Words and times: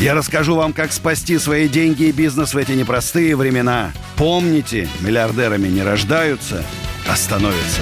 Я 0.00 0.14
расскажу 0.14 0.56
вам, 0.56 0.72
как 0.72 0.92
спасти 0.92 1.38
свои 1.38 1.68
деньги 1.68 2.04
и 2.04 2.12
бизнес 2.12 2.52
в 2.52 2.58
эти 2.58 2.72
непростые 2.72 3.36
времена. 3.36 3.92
Помните, 4.16 4.88
миллиардерами 5.00 5.68
не 5.68 5.82
рождаются, 5.82 6.62
а 7.08 7.14
становятся. 7.14 7.80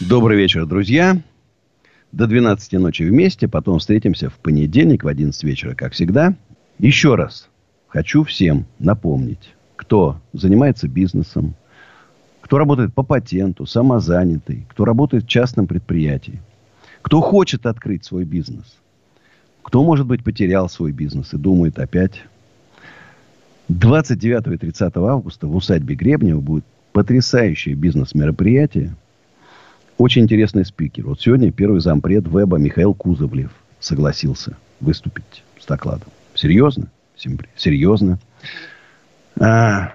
Добрый 0.00 0.38
вечер, 0.38 0.66
друзья. 0.66 1.20
До 2.10 2.26
12 2.26 2.72
ночи 2.72 3.02
вместе, 3.02 3.46
потом 3.46 3.78
встретимся 3.78 4.30
в 4.30 4.34
понедельник 4.34 5.04
в 5.04 5.08
11 5.08 5.44
вечера, 5.44 5.74
как 5.74 5.92
всегда. 5.92 6.34
Еще 6.78 7.14
раз 7.14 7.48
хочу 7.86 8.24
всем 8.24 8.66
напомнить, 8.78 9.54
кто 9.76 10.20
занимается 10.32 10.88
бизнесом, 10.88 11.54
кто 12.40 12.58
работает 12.58 12.94
по 12.94 13.02
патенту, 13.02 13.66
самозанятый, 13.66 14.66
кто 14.70 14.84
работает 14.84 15.24
в 15.24 15.28
частном 15.28 15.66
предприятии, 15.66 16.40
кто 17.02 17.20
хочет 17.20 17.66
открыть 17.66 18.04
свой 18.04 18.24
бизнес, 18.24 18.80
кто, 19.62 19.82
может 19.82 20.06
быть, 20.06 20.24
потерял 20.24 20.68
свой 20.68 20.92
бизнес 20.92 21.32
и 21.34 21.36
думает 21.36 21.78
опять. 21.78 22.22
29 23.68 24.46
и 24.48 24.56
30 24.56 24.96
августа 24.96 25.46
в 25.46 25.54
усадьбе 25.54 25.94
Гребнева 25.94 26.40
будет 26.40 26.64
потрясающее 26.92 27.74
бизнес-мероприятие. 27.74 28.96
Очень 29.96 30.22
интересный 30.22 30.64
спикер. 30.64 31.06
Вот 31.06 31.20
сегодня 31.20 31.52
первый 31.52 31.80
зампред 31.80 32.26
веба 32.26 32.56
Михаил 32.56 32.94
Кузовлев 32.94 33.52
согласился 33.78 34.56
выступить 34.80 35.44
с 35.58 35.66
докладом. 35.66 36.08
Серьезно? 36.34 36.90
Серьезно. 37.56 38.18
А, 39.38 39.92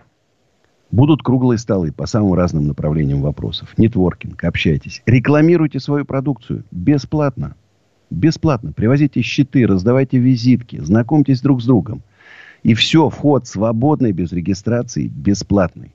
Будут 0.96 1.24
круглые 1.24 1.58
столы 1.58 1.92
по 1.92 2.06
самым 2.06 2.36
разным 2.36 2.68
направлениям 2.68 3.22
вопросов. 3.22 3.74
Нетворкинг, 3.78 4.42
общайтесь. 4.46 5.02
Рекламируйте 5.06 5.82
свою 5.82 6.06
продукцию 6.06 6.64
бесплатно. 6.72 7.56
Бесплатно. 8.10 8.72
Привозите 8.72 9.22
щиты, 9.22 9.66
раздавайте 9.66 10.18
визитки, 10.18 10.80
знакомьтесь 10.80 11.42
друг 11.42 11.62
с 11.62 11.66
другом. 11.66 12.02
И 12.64 12.74
все, 12.74 13.10
вход 13.10 13.48
свободный, 13.48 14.12
без 14.12 14.32
регистрации, 14.32 15.08
бесплатный. 15.08 15.92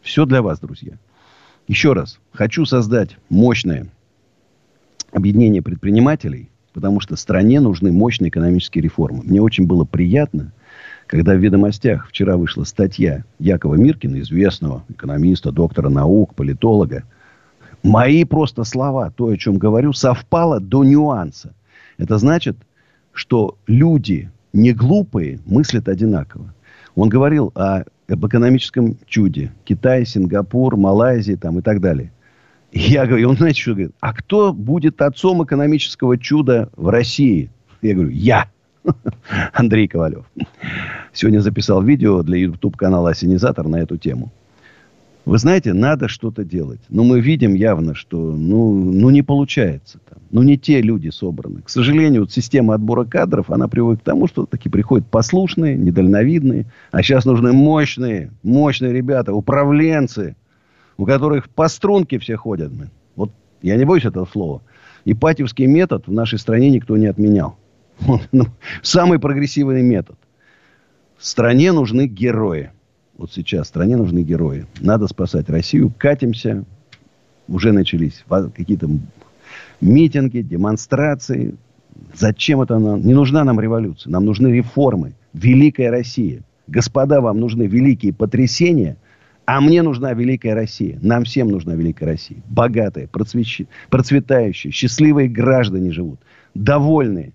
Все 0.00 0.26
для 0.26 0.42
вас, 0.42 0.60
друзья. 0.60 0.98
Еще 1.66 1.92
раз, 1.92 2.20
хочу 2.32 2.66
создать 2.66 3.16
мощное 3.30 3.88
объединение 5.12 5.62
предпринимателей, 5.62 6.50
потому 6.72 7.00
что 7.00 7.16
стране 7.16 7.60
нужны 7.60 7.90
мощные 7.90 8.28
экономические 8.28 8.82
реформы. 8.82 9.22
Мне 9.24 9.40
очень 9.40 9.66
было 9.66 9.84
приятно– 9.84 10.52
когда 11.06 11.34
в 11.34 11.38
«Ведомостях» 11.38 12.08
вчера 12.08 12.36
вышла 12.36 12.64
статья 12.64 13.24
Якова 13.38 13.74
Миркина, 13.74 14.20
известного 14.20 14.84
экономиста, 14.88 15.52
доктора 15.52 15.88
наук, 15.88 16.34
политолога, 16.34 17.04
мои 17.84 18.24
просто 18.24 18.64
слова, 18.64 19.10
то, 19.10 19.28
о 19.28 19.36
чем 19.36 19.58
говорю, 19.58 19.92
совпало 19.92 20.58
до 20.58 20.82
нюанса. 20.82 21.54
Это 21.98 22.18
значит, 22.18 22.56
что 23.12 23.56
люди 23.68 24.30
не 24.52 24.72
глупые 24.72 25.38
мыслят 25.46 25.88
одинаково. 25.88 26.52
Он 26.96 27.08
говорил 27.08 27.52
о, 27.54 27.84
об 28.08 28.26
экономическом 28.26 28.96
чуде. 29.06 29.52
Китай, 29.64 30.04
Сингапур, 30.06 30.76
Малайзия 30.76 31.36
там, 31.36 31.58
и 31.58 31.62
так 31.62 31.80
далее. 31.80 32.10
Я 32.72 33.06
говорю, 33.06 33.30
он 33.30 33.36
знаете, 33.36 33.60
что 33.60 33.72
говорит? 33.72 33.92
А 34.00 34.12
кто 34.12 34.52
будет 34.52 35.00
отцом 35.00 35.44
экономического 35.44 36.18
чуда 36.18 36.70
в 36.76 36.88
России? 36.88 37.50
Я 37.82 37.94
говорю, 37.94 38.10
я. 38.10 38.48
Андрей 39.52 39.86
Ковалев. 39.86 40.24
Сегодня 41.12 41.40
записал 41.40 41.82
видео 41.82 42.22
для 42.22 42.38
YouTube-канала 42.38 43.10
«Осенизатор» 43.10 43.68
на 43.68 43.76
эту 43.76 43.96
тему. 43.96 44.32
Вы 45.24 45.38
знаете, 45.38 45.72
надо 45.72 46.08
что-то 46.08 46.44
делать. 46.44 46.80
Но 46.90 47.02
мы 47.02 47.20
видим 47.20 47.54
явно, 47.54 47.94
что 47.94 48.18
ну, 48.18 48.72
ну 48.72 49.08
не 49.10 49.22
получается. 49.22 49.98
Там. 50.08 50.18
Ну 50.30 50.42
не 50.42 50.58
те 50.58 50.82
люди 50.82 51.08
собраны. 51.08 51.62
К 51.62 51.70
сожалению, 51.70 52.22
вот 52.22 52.32
система 52.32 52.74
отбора 52.74 53.04
кадров, 53.04 53.50
она 53.50 53.66
приводит 53.66 54.02
к 54.02 54.04
тому, 54.04 54.26
что 54.26 54.44
такие 54.44 54.70
приходят 54.70 55.06
послушные, 55.06 55.76
недальновидные. 55.76 56.66
А 56.90 57.02
сейчас 57.02 57.24
нужны 57.24 57.52
мощные, 57.52 58.32
мощные 58.42 58.92
ребята, 58.92 59.32
управленцы, 59.32 60.36
у 60.98 61.06
которых 61.06 61.48
по 61.48 61.68
струнке 61.68 62.18
все 62.18 62.36
ходят. 62.36 62.70
Вот 63.16 63.30
я 63.62 63.76
не 63.76 63.84
боюсь 63.84 64.04
этого 64.04 64.26
слова. 64.26 64.60
Ипатьевский 65.06 65.66
метод 65.66 66.06
в 66.06 66.12
нашей 66.12 66.38
стране 66.38 66.68
никто 66.70 66.96
не 66.96 67.06
отменял. 67.06 67.56
Ну, 68.32 68.46
самый 68.82 69.18
прогрессивный 69.18 69.82
метод. 69.82 70.18
Стране 71.18 71.72
нужны 71.72 72.06
герои. 72.06 72.72
Вот 73.16 73.32
сейчас 73.32 73.68
стране 73.68 73.96
нужны 73.96 74.22
герои. 74.22 74.66
Надо 74.80 75.06
спасать 75.06 75.48
Россию. 75.48 75.92
Катимся. 75.96 76.64
Уже 77.46 77.72
начались 77.72 78.24
какие-то 78.28 78.88
митинги, 79.80 80.40
демонстрации. 80.40 81.54
Зачем 82.14 82.62
это 82.62 82.78
нам? 82.78 83.02
Не 83.02 83.14
нужна 83.14 83.44
нам 83.44 83.60
революция. 83.60 84.10
Нам 84.10 84.24
нужны 84.24 84.48
реформы. 84.48 85.12
Великая 85.32 85.90
Россия. 85.90 86.42
Господа, 86.66 87.20
вам 87.20 87.38
нужны 87.38 87.64
великие 87.64 88.12
потрясения, 88.12 88.96
а 89.46 89.60
мне 89.60 89.82
нужна 89.82 90.14
великая 90.14 90.54
Россия. 90.54 90.98
Нам 91.02 91.24
всем 91.24 91.48
нужна 91.48 91.74
великая 91.74 92.06
Россия. 92.06 92.38
Богатая, 92.48 93.06
процвещ... 93.06 93.66
процветающая, 93.90 94.70
счастливые 94.70 95.28
граждане 95.28 95.92
живут. 95.92 96.20
Довольные 96.54 97.32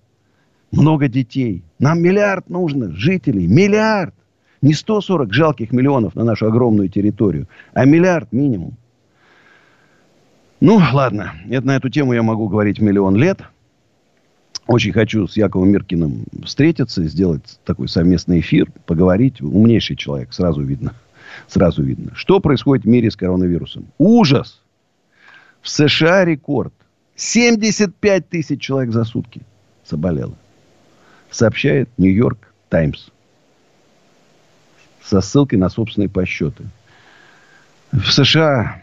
много 0.72 1.08
детей. 1.08 1.64
Нам 1.78 2.02
миллиард 2.02 2.50
нужно 2.50 2.92
жителей. 2.92 3.48
Миллиард. 3.48 4.16
Не 4.62 4.74
140 4.74 5.34
жалких 5.34 5.72
миллионов 5.72 6.16
на 6.16 6.24
нашу 6.24 6.48
огромную 6.48 6.90
территорию, 6.90 7.48
а 7.74 7.86
миллиард 7.86 8.32
минимум. 8.32 8.76
Ну, 10.60 10.82
ладно. 10.92 11.34
Это, 11.50 11.66
на 11.66 11.78
эту 11.78 11.90
тему 11.90 12.14
я 12.14 12.22
могу 12.22 12.50
говорить 12.50 12.80
миллион 12.80 13.16
лет. 13.16 13.40
Очень 14.68 14.92
хочу 14.92 15.28
с 15.28 15.38
Яковом 15.38 15.70
Миркиным 15.70 16.26
встретиться, 16.44 17.04
сделать 17.06 17.60
такой 17.64 17.88
совместный 17.88 18.42
эфир, 18.42 18.70
поговорить. 18.86 19.42
Умнейший 19.42 19.96
человек, 19.96 20.34
сразу 20.34 20.62
видно. 20.62 20.94
Сразу 21.48 21.82
видно. 21.82 22.12
Что 22.14 22.40
происходит 22.40 22.86
в 22.86 22.88
мире 22.88 23.10
с 23.10 23.16
коронавирусом? 23.16 23.86
Ужас! 23.98 24.62
В 25.62 25.70
США 25.70 26.26
рекорд. 26.26 26.74
75 27.16 28.30
тысяч 28.30 28.62
человек 28.62 28.92
за 28.92 29.06
сутки 29.06 29.42
заболело 29.86 30.36
сообщает 31.32 31.90
Нью-Йорк 31.98 32.54
Таймс 32.70 33.10
со 35.04 35.22
ссылкой 35.22 35.60
на 35.60 35.70
собственные 35.70 36.10
подсчеты. 36.10 36.64
В 37.92 38.12
США 38.12 38.82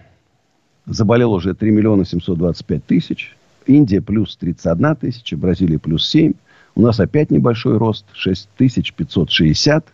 заболело 0.86 1.34
уже 1.34 1.54
3 1.54 1.70
миллиона 1.70 2.04
725 2.04 2.84
тысяч. 2.84 3.36
Индия 3.66 4.00
плюс 4.00 4.36
31 4.36 4.96
тысяча. 4.96 5.36
Бразилия 5.36 5.78
плюс 5.78 6.08
7. 6.08 6.32
У 6.74 6.80
нас 6.80 7.00
опять 7.00 7.30
небольшой 7.30 7.78
рост. 7.78 8.04
6560. 8.12 9.86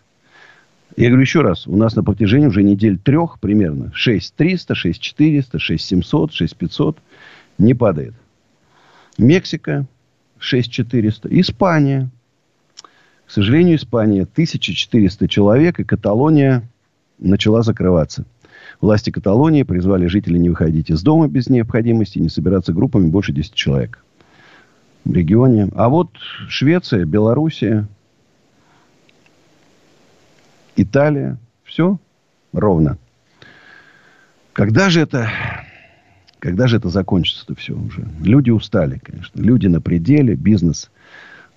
Я 0.97 1.09
говорю 1.09 1.23
еще 1.23 1.41
раз. 1.41 1.67
У 1.67 1.77
нас 1.77 1.97
на 1.97 2.03
протяжении 2.03 2.47
уже 2.47 2.63
недель 2.63 2.99
трех 2.99 3.39
примерно 3.41 3.93
6300, 3.95 4.75
6400, 4.75 5.59
6700, 5.59 6.33
6500 6.33 6.99
не 7.59 7.75
падает. 7.75 8.15
Мексика 9.19 9.87
6400. 10.39 11.29
Испания 11.41 12.11
к 13.33 13.35
сожалению, 13.35 13.77
Испания 13.77 14.25
1400 14.25 15.27
человек, 15.27 15.81
и 15.81 15.85
Каталония 15.85 16.69
начала 17.19 17.63
закрываться. 17.63 18.27
Власти 18.83 19.09
Каталонии 19.09 19.63
призвали 19.63 20.07
жителей 20.07 20.39
не 20.39 20.51
выходить 20.51 20.91
из 20.91 21.03
дома 21.03 21.29
без 21.29 21.49
необходимости, 21.49 22.19
не 22.19 22.29
собираться 22.29 22.75
группами 22.75 23.07
больше 23.07 23.33
10 23.33 23.55
человек 23.55 24.05
в 25.07 25.15
регионе. 25.15 25.71
А 25.75 25.89
вот 25.89 26.11
Швеция, 26.51 27.07
Белоруссия, 27.07 27.89
Италия, 30.77 31.39
все 31.65 31.97
ровно. 32.53 32.99
Когда 34.53 34.91
же 34.91 35.01
это, 35.01 35.31
когда 36.39 36.67
же 36.67 36.77
это 36.77 36.91
закончится-то 36.91 37.55
все 37.55 37.73
уже? 37.73 38.07
Люди 38.21 38.51
устали, 38.51 39.01
конечно. 39.03 39.41
Люди 39.41 39.69
на 39.69 39.81
пределе, 39.81 40.35
бизнес– 40.35 40.91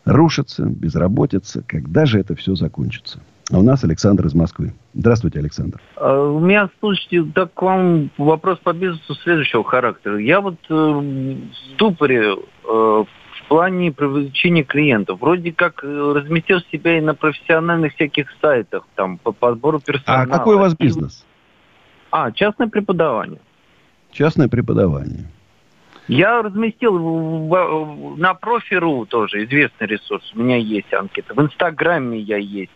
рушится, 0.05 0.65
безработица. 0.65 1.63
Когда 1.67 2.05
же 2.05 2.19
это 2.19 2.35
все 2.35 2.55
закончится? 2.55 3.19
А 3.51 3.59
у 3.59 3.61
нас 3.61 3.83
Александр 3.83 4.25
из 4.25 4.33
Москвы. 4.33 4.73
Здравствуйте, 4.93 5.39
Александр. 5.39 5.79
А, 5.97 6.29
у 6.29 6.39
меня, 6.39 6.69
слушайте, 6.79 7.23
так 7.33 7.53
к 7.53 7.61
вам 7.61 8.09
вопрос 8.17 8.57
по 8.59 8.73
бизнесу 8.73 9.13
следующего 9.15 9.63
характера. 9.63 10.17
Я 10.19 10.41
вот 10.41 10.55
э, 10.67 10.73
в 10.73 11.53
ступоре, 11.73 12.33
э, 12.33 12.35
в 12.63 13.07
плане 13.47 13.91
привлечения 13.91 14.63
клиентов. 14.63 15.21
Вроде 15.21 15.51
как 15.51 15.83
э, 15.83 15.87
разместил 15.87 16.59
себя 16.71 16.97
и 16.97 17.01
на 17.01 17.13
профессиональных 17.13 17.93
всяких 17.93 18.27
сайтах, 18.41 18.87
там, 18.95 19.19
по 19.19 19.31
подбору 19.31 19.79
персонала. 19.79 20.23
А 20.23 20.27
какой 20.27 20.55
у 20.55 20.59
вас 20.59 20.75
бизнес? 20.75 21.23
А, 22.09 22.31
частное 22.31 22.67
преподавание. 22.67 23.39
Частное 24.11 24.47
преподавание. 24.47 25.25
Я 26.07 26.41
разместил 26.41 26.97
в, 26.97 27.47
в, 27.47 28.17
на 28.17 28.33
профи.ру 28.35 29.05
тоже 29.05 29.45
известный 29.45 29.87
ресурс. 29.87 30.23
У 30.35 30.39
меня 30.39 30.57
есть 30.57 30.93
анкета. 30.93 31.33
В 31.33 31.41
Инстаграме 31.41 32.19
я 32.19 32.37
есть. 32.37 32.71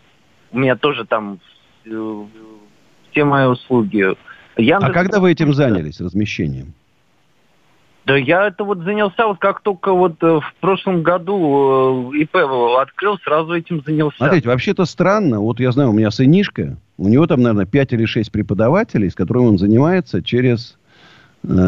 У 0.51 0.57
меня 0.57 0.75
тоже 0.75 1.05
там 1.05 1.39
э, 1.85 2.23
все 3.11 3.23
мои 3.23 3.45
услуги. 3.45 4.15
Яндекс... 4.57 4.89
А 4.89 4.93
когда 4.93 5.19
вы 5.19 5.31
этим 5.31 5.53
занялись, 5.53 6.01
размещением? 6.01 6.73
Да 8.05 8.17
я 8.17 8.47
это 8.47 8.63
вот 8.63 8.79
занялся, 8.79 9.27
вот 9.27 9.37
как 9.37 9.61
только 9.61 9.93
вот 9.93 10.15
э, 10.23 10.39
в 10.39 10.53
прошлом 10.59 11.03
году 11.03 12.11
э, 12.11 12.17
ИП 12.17 12.37
открыл, 12.79 13.19
сразу 13.19 13.53
этим 13.53 13.83
занялся. 13.85 14.17
Смотрите, 14.17 14.47
вообще-то 14.47 14.85
странно. 14.85 15.39
Вот 15.39 15.59
я 15.59 15.71
знаю, 15.71 15.91
у 15.91 15.93
меня 15.93 16.09
сынишка, 16.09 16.77
у 16.97 17.07
него 17.07 17.27
там, 17.27 17.43
наверное, 17.43 17.67
5 17.67 17.93
или 17.93 18.05
6 18.05 18.31
преподавателей, 18.31 19.11
с 19.11 19.15
которыми 19.15 19.49
он 19.49 19.59
занимается 19.59 20.23
через, 20.23 20.79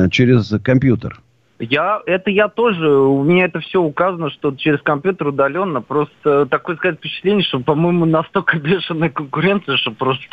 через 0.09 0.51
компьютер. 0.63 1.21
Я, 1.61 2.01
это 2.07 2.31
я 2.31 2.47
тоже, 2.47 2.89
у 2.89 3.23
меня 3.23 3.45
это 3.45 3.59
все 3.59 3.81
указано, 3.81 4.31
что 4.31 4.55
через 4.55 4.81
компьютер 4.81 5.27
удаленно. 5.27 5.81
Просто 5.81 6.47
такое 6.47 6.75
сказать 6.75 6.97
впечатление, 6.97 7.43
что, 7.43 7.59
по-моему, 7.59 8.05
настолько 8.05 8.57
бешеная 8.59 9.09
конкуренция, 9.09 9.77
что 9.77 9.91
просто... 9.91 10.23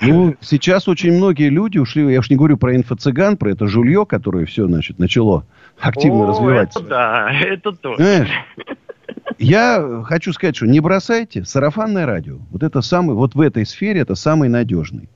Ну, 0.00 0.34
сейчас 0.40 0.88
очень 0.88 1.12
многие 1.12 1.50
люди 1.50 1.78
ушли, 1.78 2.12
я 2.12 2.18
уж 2.18 2.30
не 2.30 2.36
говорю 2.36 2.56
про 2.56 2.74
инфо-цыган, 2.74 3.36
про 3.36 3.52
это 3.52 3.68
жулье, 3.68 4.04
которое 4.06 4.44
все, 4.44 4.66
значит, 4.66 4.98
начало 4.98 5.46
активно 5.80 6.24
О, 6.24 6.26
развиваться. 6.26 6.80
Это 6.80 6.88
да, 6.88 7.30
это 7.30 7.72
то. 7.72 7.96
Знаешь, 7.96 8.28
я 9.38 10.02
хочу 10.04 10.32
сказать, 10.32 10.56
что 10.56 10.66
не 10.66 10.80
бросайте 10.80 11.44
сарафанное 11.44 12.06
радио. 12.06 12.38
Вот 12.50 12.64
это 12.64 12.80
самый, 12.82 13.14
вот 13.14 13.36
в 13.36 13.40
этой 13.40 13.64
сфере 13.66 14.00
это 14.00 14.16
самый 14.16 14.48
надежный. 14.48 15.08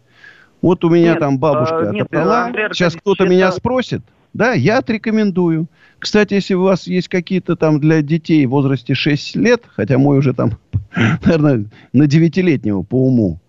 Вот 0.63 0.85
у 0.85 0.91
меня 0.91 1.13
нет, 1.13 1.21
там 1.21 1.39
бабушка 1.39 1.91
а, 1.91 1.93
нет, 1.93 2.07
отобрала. 2.07 2.51
Сейчас 2.73 2.95
кто-то 2.95 3.27
меня 3.27 3.53
спросит, 3.53 4.03
да, 4.37 4.53
я 4.53 4.79
отрекомендую. 4.79 5.69
Кстати, 5.99 6.35
если 6.35 6.55
у 6.55 6.63
вас 6.63 6.87
есть 6.87 7.09
какие-то 7.09 7.57
там 7.57 7.81
для 7.81 8.03
детей 8.03 8.45
в 8.47 8.51
возрасте 8.51 8.95
6 8.95 9.37
лет, 9.37 9.63
хотя 9.67 9.99
мой 9.99 10.19
уже 10.19 10.35
там, 10.35 10.53
наверное, 11.25 11.65
на 11.93 12.05
9-летнего 12.05 12.83
по 12.83 13.07
уму, 13.07 13.41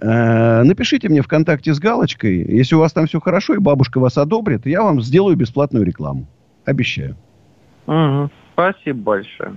э, 0.00 0.62
напишите 0.62 1.08
мне 1.08 1.22
ВКонтакте 1.22 1.74
с 1.74 1.80
галочкой. 1.80 2.44
Если 2.44 2.74
у 2.76 2.78
вас 2.78 2.92
там 2.92 3.06
все 3.06 3.20
хорошо 3.20 3.54
и 3.54 3.58
бабушка 3.58 3.98
вас 3.98 4.16
одобрит, 4.16 4.66
я 4.66 4.82
вам 4.82 5.02
сделаю 5.02 5.36
бесплатную 5.36 5.84
рекламу. 5.84 6.26
Обещаю. 6.64 7.16
Угу. 7.86 8.30
Спасибо 8.52 8.98
большое. 8.98 9.56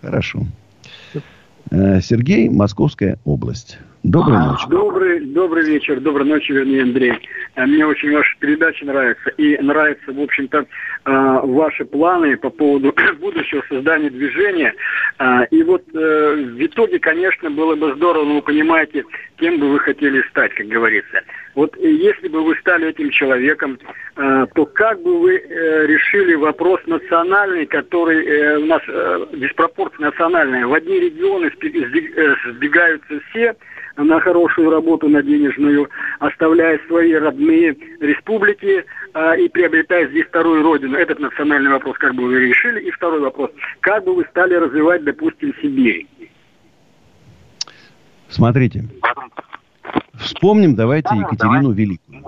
Хорошо. 0.00 0.46
Э, 1.70 2.00
Сергей, 2.00 2.48
Московская 2.48 3.18
область. 3.24 3.78
Доброй 4.04 4.36
ночи. 4.36 4.68
Добрый, 4.68 5.20
добрый 5.20 5.64
вечер, 5.64 5.98
доброй 5.98 6.26
ночи, 6.26 6.52
вернее, 6.52 6.82
Андрей. 6.82 7.14
Э, 7.56 7.64
мне 7.64 7.86
очень 7.86 8.12
ваша 8.12 8.36
передача 8.38 8.84
нравится. 8.84 9.30
И 9.38 9.56
нравятся, 9.62 10.12
в 10.12 10.20
общем-то, 10.20 10.58
э, 10.58 11.40
ваши 11.42 11.86
планы 11.86 12.36
по 12.36 12.50
поводу 12.50 12.94
будущего 13.18 13.64
создания 13.66 14.10
движения. 14.10 14.74
И 15.50 15.62
вот 15.62 15.84
в 15.92 16.66
итоге, 16.66 16.98
конечно, 16.98 17.48
было 17.50 17.76
бы 17.76 17.94
здорово, 17.94 18.24
но 18.24 18.34
вы 18.34 18.42
понимаете, 18.42 19.04
кем 19.36 19.58
бы 19.58 19.70
вы 19.70 19.78
хотели 19.78 20.22
стать, 20.28 20.52
как 20.54 20.66
говорится. 20.66 21.22
Вот 21.54 21.74
если 21.76 22.28
бы 22.28 22.42
вы 22.42 22.56
стали 22.56 22.88
этим 22.88 23.10
человеком, 23.10 23.78
то 24.16 24.66
как 24.74 25.00
бы 25.02 25.20
вы 25.20 25.36
решили 25.38 26.34
вопрос 26.34 26.80
национальный, 26.86 27.64
который 27.66 28.56
у 28.56 28.66
нас 28.66 28.82
диспропорция 29.34 30.06
национальная. 30.06 30.66
В 30.66 30.74
одни 30.74 30.98
регионы 30.98 31.52
сбегаются 31.56 33.20
все, 33.30 33.54
на 33.96 34.20
хорошую 34.20 34.70
работу, 34.70 35.08
на 35.08 35.22
денежную, 35.22 35.88
оставляя 36.18 36.78
свои 36.86 37.12
родные 37.12 37.76
республики 38.00 38.84
а, 39.12 39.34
и 39.34 39.48
приобретая 39.48 40.08
здесь 40.08 40.26
вторую 40.26 40.62
родину. 40.62 40.96
Этот 40.96 41.20
национальный 41.20 41.70
вопрос 41.70 41.96
как 41.98 42.14
бы 42.14 42.24
вы 42.24 42.40
решили. 42.40 42.80
И 42.80 42.90
второй 42.90 43.20
вопрос. 43.20 43.50
Как 43.80 44.04
бы 44.04 44.14
вы 44.14 44.24
стали 44.30 44.54
развивать, 44.54 45.04
допустим, 45.04 45.54
Сибирь? 45.62 46.06
Смотрите. 48.28 48.84
Вспомним 50.14 50.74
давайте 50.74 51.14
Екатерину 51.14 51.72
Великую. 51.72 52.24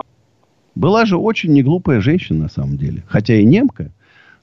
Была 0.74 1.06
же 1.06 1.16
очень 1.16 1.52
неглупая 1.52 2.00
женщина 2.00 2.44
на 2.44 2.48
самом 2.48 2.76
деле. 2.76 3.02
Хотя 3.08 3.34
и 3.34 3.44
немка. 3.44 3.90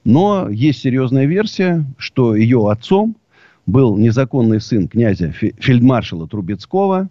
Но 0.04 0.48
есть 0.50 0.80
серьезная 0.80 1.24
версия, 1.24 1.84
что 1.96 2.34
ее 2.34 2.70
отцом 2.70 3.16
был 3.66 3.96
незаконный 3.96 4.60
сын 4.60 4.88
князя 4.88 5.32
фельдмаршала 5.32 6.28
Трубецкого 6.28 7.08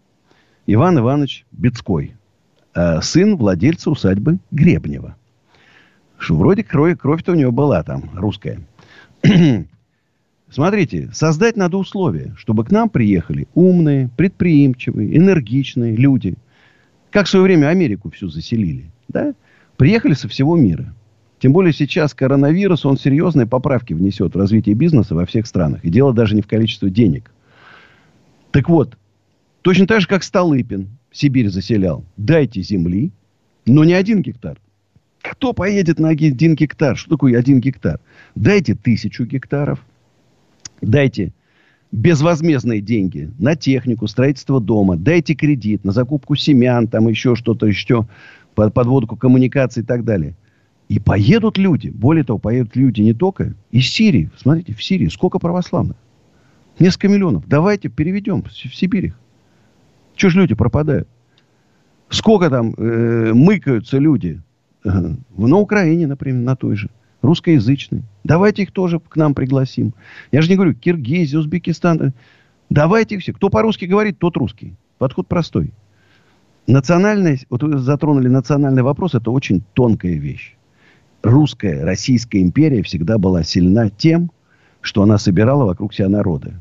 Иван 0.65 1.00
Иванович 1.00 1.45
Бецкой, 1.51 2.15
э, 2.73 3.01
сын 3.01 3.35
владельца 3.38 3.89
усадьбы 3.89 4.39
Гребнева. 4.51 5.15
Что 6.17 6.35
вроде 6.35 6.63
кровь, 6.63 6.97
кровь-то 6.97 7.33
у 7.33 7.35
него 7.35 7.51
была 7.51 7.83
там, 7.83 8.09
русская. 8.13 8.61
Смотрите, 10.50 11.09
создать 11.11 11.57
надо 11.57 11.77
условия, 11.77 12.33
чтобы 12.38 12.63
к 12.63 12.71
нам 12.71 12.89
приехали 12.89 13.47
умные, 13.55 14.09
предприимчивые, 14.15 15.17
энергичные 15.17 15.95
люди. 15.95 16.35
Как 17.09 17.25
в 17.25 17.29
свое 17.29 17.44
время 17.44 17.67
Америку 17.67 18.09
всю 18.11 18.29
заселили. 18.29 18.91
Да? 19.07 19.33
Приехали 19.77 20.13
со 20.13 20.27
всего 20.29 20.55
мира. 20.55 20.94
Тем 21.43 21.51
более 21.51 21.73
сейчас 21.73 22.13
коронавирус, 22.13 22.85
он 22.85 22.97
серьезные 22.97 23.45
поправки 23.45 23.91
внесет 23.91 24.33
в 24.33 24.37
развитие 24.37 24.75
бизнеса 24.75 25.13
во 25.13 25.25
всех 25.25 25.45
странах. 25.45 25.83
И 25.83 25.89
дело 25.89 26.13
даже 26.13 26.35
не 26.35 26.41
в 26.41 26.47
количестве 26.47 26.89
денег. 26.89 27.31
Так 28.51 28.69
вот, 28.69 28.97
точно 29.61 29.85
так 29.85 29.99
же, 29.99 30.07
как 30.07 30.23
Столыпин 30.23 30.87
Сибирь 31.11 31.49
заселял. 31.49 32.05
Дайте 32.15 32.61
земли, 32.61 33.11
но 33.65 33.83
не 33.83 33.91
один 33.91 34.21
гектар. 34.21 34.57
Кто 35.21 35.51
поедет 35.51 35.99
на 35.99 36.11
один 36.11 36.55
гектар? 36.55 36.95
Что 36.95 37.09
такое 37.09 37.37
один 37.37 37.59
гектар? 37.59 37.99
Дайте 38.35 38.73
тысячу 38.73 39.25
гектаров. 39.25 39.85
Дайте 40.79 41.33
безвозмездные 41.91 42.79
деньги 42.79 43.29
на 43.37 43.57
технику, 43.57 44.07
строительство 44.07 44.61
дома. 44.61 44.95
Дайте 44.95 45.35
кредит 45.35 45.83
на 45.83 45.91
закупку 45.91 46.37
семян, 46.37 46.87
там 46.87 47.09
еще 47.09 47.35
что-то 47.35 47.65
еще, 47.65 48.07
подводку 48.55 49.17
коммуникаций 49.17 49.83
и 49.83 49.85
так 49.85 50.05
далее. 50.05 50.37
И 50.89 51.00
поедут 51.00 51.57
люди. 51.57 51.89
Более 51.89 52.24
того, 52.24 52.39
поедут 52.39 52.75
люди 52.75 53.01
не 53.01 53.13
только 53.13 53.53
из 53.71 53.89
Сирии. 53.89 54.30
Смотрите, 54.38 54.74
в 54.74 54.83
Сирии 54.83 55.07
сколько 55.07 55.39
православных? 55.39 55.97
Несколько 56.80 57.07
миллионов. 57.07 57.47
Давайте 57.47 57.89
переведем 57.89 58.43
в 58.43 58.51
Сибирь. 58.51 59.13
Чего 60.15 60.29
ж 60.31 60.36
люди 60.36 60.55
пропадают? 60.55 61.07
Сколько 62.10 62.50
там 62.50 62.74
э, 62.77 63.34
мыкаются 63.34 63.98
люди? 63.98 64.41
Э, 64.84 65.15
на 65.38 65.57
Украине, 65.57 66.07
например, 66.07 66.41
на 66.43 66.55
той 66.55 66.75
же. 66.75 66.89
Русскоязычные. 67.22 68.03
Давайте 68.24 68.63
их 68.63 68.72
тоже 68.72 69.00
к 69.00 69.15
нам 69.15 69.34
пригласим. 69.34 69.93
Я 70.31 70.41
же 70.41 70.50
не 70.50 70.55
говорю, 70.55 70.74
Киргизия, 70.74 71.39
Узбекистан. 71.39 72.13
Давайте 72.69 73.15
их 73.15 73.22
все. 73.22 73.34
Кто 73.34 73.50
по-русски 73.50 73.86
говорит, 73.86 74.19
тот 74.19 74.36
русский. 74.36 74.75
Подход 74.98 75.27
простой. 75.27 75.72
Национальность, 76.67 77.46
вот 77.50 77.63
вы 77.63 77.77
затронули 77.77 78.27
национальный 78.27 78.84
вопрос, 78.84 79.15
это 79.15 79.31
очень 79.31 79.63
тонкая 79.74 80.13
вещь 80.13 80.55
русская, 81.24 81.84
Российская 81.84 82.42
империя 82.42 82.84
всегда 82.84 83.18
была 83.18 83.44
сильна 83.44 83.89
тем, 83.89 84.32
что 84.82 85.01
она 85.01 85.18
собирала 85.18 85.65
вокруг 85.65 85.94
себя 85.94 86.10
народы. 86.10 86.53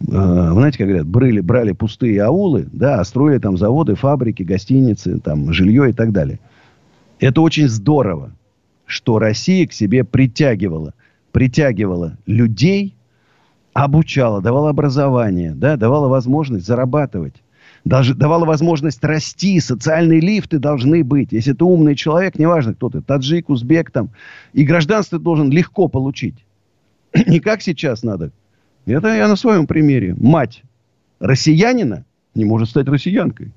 Э, 0.00 0.04
знаете, 0.52 0.78
как 0.78 0.86
говорят, 0.86 1.06
брали, 1.06 1.40
брали 1.40 1.72
пустые 1.72 2.22
аулы, 2.22 2.68
да, 2.72 3.00
а 3.00 3.04
строили 3.04 3.38
там 3.38 3.56
заводы, 3.56 3.94
фабрики, 3.94 4.42
гостиницы, 4.42 5.18
там, 5.18 5.52
жилье 5.52 5.90
и 5.90 5.92
так 5.92 6.12
далее. 6.12 6.38
Это 7.18 7.40
очень 7.40 7.68
здорово, 7.68 8.32
что 8.84 9.18
Россия 9.18 9.66
к 9.66 9.72
себе 9.72 10.04
притягивала, 10.04 10.92
притягивала 11.30 12.18
людей, 12.26 12.94
обучала, 13.72 14.42
давала 14.42 14.70
образование, 14.70 15.52
да, 15.54 15.76
давала 15.76 16.08
возможность 16.08 16.66
зарабатывать 16.66 17.36
даже 17.84 18.14
давала 18.14 18.44
возможность 18.44 19.02
расти, 19.02 19.58
социальные 19.60 20.20
лифты 20.20 20.58
должны 20.58 21.02
быть. 21.02 21.32
Если 21.32 21.52
ты 21.52 21.64
умный 21.64 21.96
человек, 21.96 22.38
неважно 22.38 22.74
кто 22.74 22.90
ты, 22.90 23.00
таджик, 23.00 23.48
узбек 23.48 23.90
там, 23.90 24.10
и 24.52 24.64
гражданство 24.64 25.18
ты 25.18 25.24
должен 25.24 25.50
легко 25.50 25.88
получить. 25.88 26.36
Не 27.26 27.40
как 27.40 27.60
сейчас 27.62 28.02
надо. 28.02 28.30
Это 28.86 29.14
я 29.14 29.28
на 29.28 29.36
своем 29.36 29.66
примере. 29.66 30.14
Мать 30.18 30.62
россиянина 31.20 32.04
не 32.34 32.44
может 32.44 32.68
стать 32.68 32.88
россиянкой. 32.88 33.52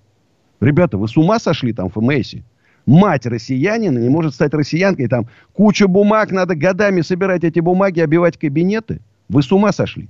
Ребята, 0.60 0.98
вы 0.98 1.08
с 1.08 1.17
ума 1.17 1.39
сошли 1.39 1.74
там 1.74 1.89
в 1.89 1.94
ФМСе? 1.94 2.44
Мать 2.86 3.25
россиянина 3.25 3.98
не 3.98 4.10
может 4.10 4.36
стать 4.36 4.53
россиянкой. 4.53 5.08
Там 5.08 5.27
куча 5.53 5.88
бумаг, 5.88 6.32
надо 6.32 6.55
годами 6.55 7.01
собирать 7.01 7.44
эти 7.44 7.60
бумаги, 7.60 8.01
обивать 8.01 8.38
кабинеты. 8.38 9.00
Вы 9.29 9.41
с 9.41 9.51
ума 9.51 9.72
сошли. 9.72 10.10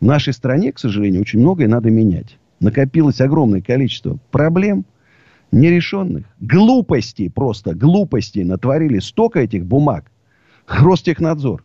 В 0.00 0.04
нашей 0.04 0.32
стране, 0.32 0.72
к 0.72 0.78
сожалению, 0.78 1.20
очень 1.20 1.38
многое 1.38 1.68
надо 1.68 1.90
менять 1.90 2.36
накопилось 2.60 3.20
огромное 3.20 3.60
количество 3.60 4.18
проблем 4.30 4.84
нерешенных. 5.52 6.26
Глупостей 6.40 7.30
просто, 7.30 7.74
глупостей 7.74 8.44
натворили 8.44 8.98
столько 8.98 9.40
этих 9.40 9.64
бумаг. 9.64 10.10
Ростехнадзор. 10.66 11.62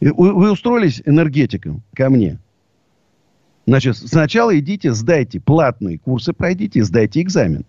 Вы, 0.00 0.52
устроились 0.52 1.02
энергетиком 1.04 1.82
ко 1.94 2.10
мне. 2.10 2.38
Значит, 3.66 3.96
сначала 3.96 4.58
идите, 4.58 4.92
сдайте 4.92 5.40
платные 5.40 5.98
курсы, 5.98 6.32
пройдите 6.32 6.84
сдайте 6.84 7.20
экзамен. 7.20 7.64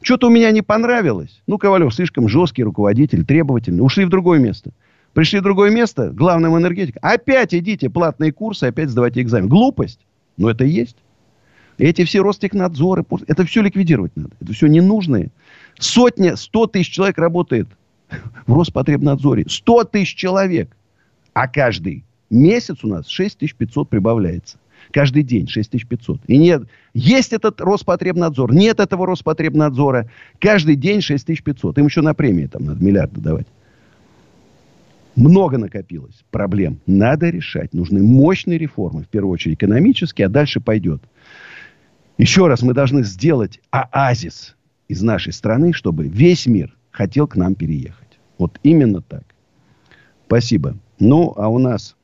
Что-то 0.00 0.26
у 0.26 0.30
меня 0.30 0.50
не 0.50 0.62
понравилось. 0.62 1.42
Ну, 1.46 1.58
Ковалев 1.58 1.94
слишком 1.94 2.28
жесткий 2.28 2.64
руководитель, 2.64 3.24
требовательный. 3.24 3.80
Ушли 3.80 4.04
в 4.04 4.08
другое 4.08 4.38
место. 4.38 4.72
Пришли 5.12 5.38
в 5.38 5.42
другое 5.42 5.70
место, 5.70 6.10
главным 6.10 6.58
энергетиком. 6.58 7.00
Опять 7.02 7.54
идите, 7.54 7.88
платные 7.88 8.32
курсы, 8.32 8.64
опять 8.64 8.90
сдавайте 8.90 9.20
экзамен. 9.22 9.48
Глупость. 9.48 10.00
Но 10.36 10.50
это 10.50 10.64
и 10.64 10.70
есть. 10.70 10.96
Эти 11.78 12.04
все 12.04 12.22
Ростехнадзоры, 12.22 13.04
это 13.26 13.44
все 13.44 13.62
ликвидировать 13.62 14.12
надо. 14.16 14.30
Это 14.40 14.52
все 14.52 14.66
ненужные. 14.66 15.30
Сотня, 15.78 16.36
сто 16.36 16.66
тысяч 16.66 16.92
человек 16.92 17.18
работает 17.18 17.68
в 18.46 18.54
Роспотребнадзоре. 18.54 19.46
Сто 19.48 19.84
тысяч 19.84 20.14
человек. 20.14 20.76
А 21.32 21.48
каждый 21.48 22.04
месяц 22.30 22.84
у 22.84 22.88
нас 22.88 23.08
6500 23.08 23.88
прибавляется. 23.88 24.58
Каждый 24.92 25.22
день 25.22 25.48
6500. 25.48 26.20
И 26.26 26.36
нет, 26.36 26.68
есть 26.92 27.32
этот 27.32 27.60
Роспотребнадзор, 27.60 28.54
нет 28.54 28.80
этого 28.80 29.06
Роспотребнадзора. 29.06 30.10
Каждый 30.38 30.76
день 30.76 31.00
6500. 31.00 31.78
Им 31.78 31.86
еще 31.86 32.02
на 32.02 32.14
премии 32.14 32.46
там 32.46 32.64
надо 32.64 32.84
миллиарды 32.84 33.20
давать. 33.20 33.46
Много 35.16 35.58
накопилось 35.58 36.24
проблем. 36.30 36.80
Надо 36.86 37.30
решать. 37.30 37.72
Нужны 37.72 38.02
мощные 38.02 38.58
реформы. 38.58 39.04
В 39.04 39.08
первую 39.08 39.32
очередь 39.32 39.56
экономические, 39.56 40.26
а 40.26 40.30
дальше 40.30 40.60
пойдет. 40.60 41.02
Еще 42.18 42.46
раз, 42.46 42.62
мы 42.62 42.74
должны 42.74 43.04
сделать 43.04 43.60
оазис 43.70 44.56
из 44.88 45.02
нашей 45.02 45.32
страны, 45.32 45.72
чтобы 45.72 46.08
весь 46.08 46.46
мир 46.46 46.76
хотел 46.90 47.26
к 47.26 47.36
нам 47.36 47.54
переехать. 47.54 48.18
Вот 48.38 48.58
именно 48.62 49.02
так. 49.02 49.24
Спасибо. 50.26 50.76
Ну, 50.98 51.32
а 51.36 51.48
у 51.48 51.58
нас, 51.58 51.96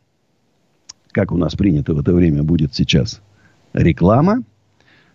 как 1.10 1.32
у 1.32 1.36
нас 1.36 1.54
принято 1.54 1.94
в 1.94 2.00
это 2.00 2.12
время, 2.12 2.42
будет 2.42 2.74
сейчас 2.74 3.20
реклама. 3.72 4.42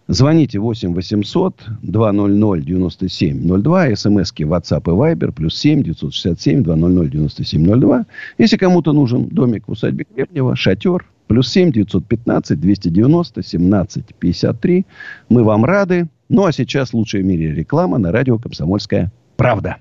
Звоните 0.07 0.59
8 0.59 0.93
800 0.93 1.63
200 1.81 2.65
9702. 2.65 3.95
СМСки 3.95 4.43
WhatsApp 4.43 4.83
и 4.85 5.15
Viber. 5.15 5.31
Плюс 5.31 5.57
7 5.57 5.83
967 5.83 6.63
200 6.63 7.09
9702. 7.09 8.05
Если 8.37 8.57
кому-то 8.57 8.93
нужен 8.93 9.27
домик 9.27 9.67
в 9.67 9.71
усадьбе 9.71 10.05
Гребнева, 10.15 10.55
шатер. 10.55 11.05
Плюс 11.27 11.49
7 11.51 11.71
915 11.71 12.59
290 12.59 13.43
17 13.43 14.15
53. 14.19 14.85
Мы 15.29 15.43
вам 15.43 15.65
рады. 15.65 16.07
Ну, 16.29 16.45
а 16.45 16.51
сейчас 16.51 16.93
лучшая 16.93 17.23
в 17.23 17.25
мире 17.25 17.53
реклама 17.53 17.97
на 17.97 18.11
радио 18.11 18.37
«Комсомольская 18.37 19.11
правда». 19.37 19.77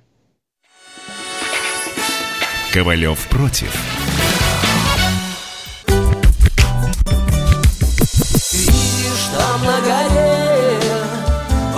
Ковалев 2.73 3.28
против. 3.28 3.93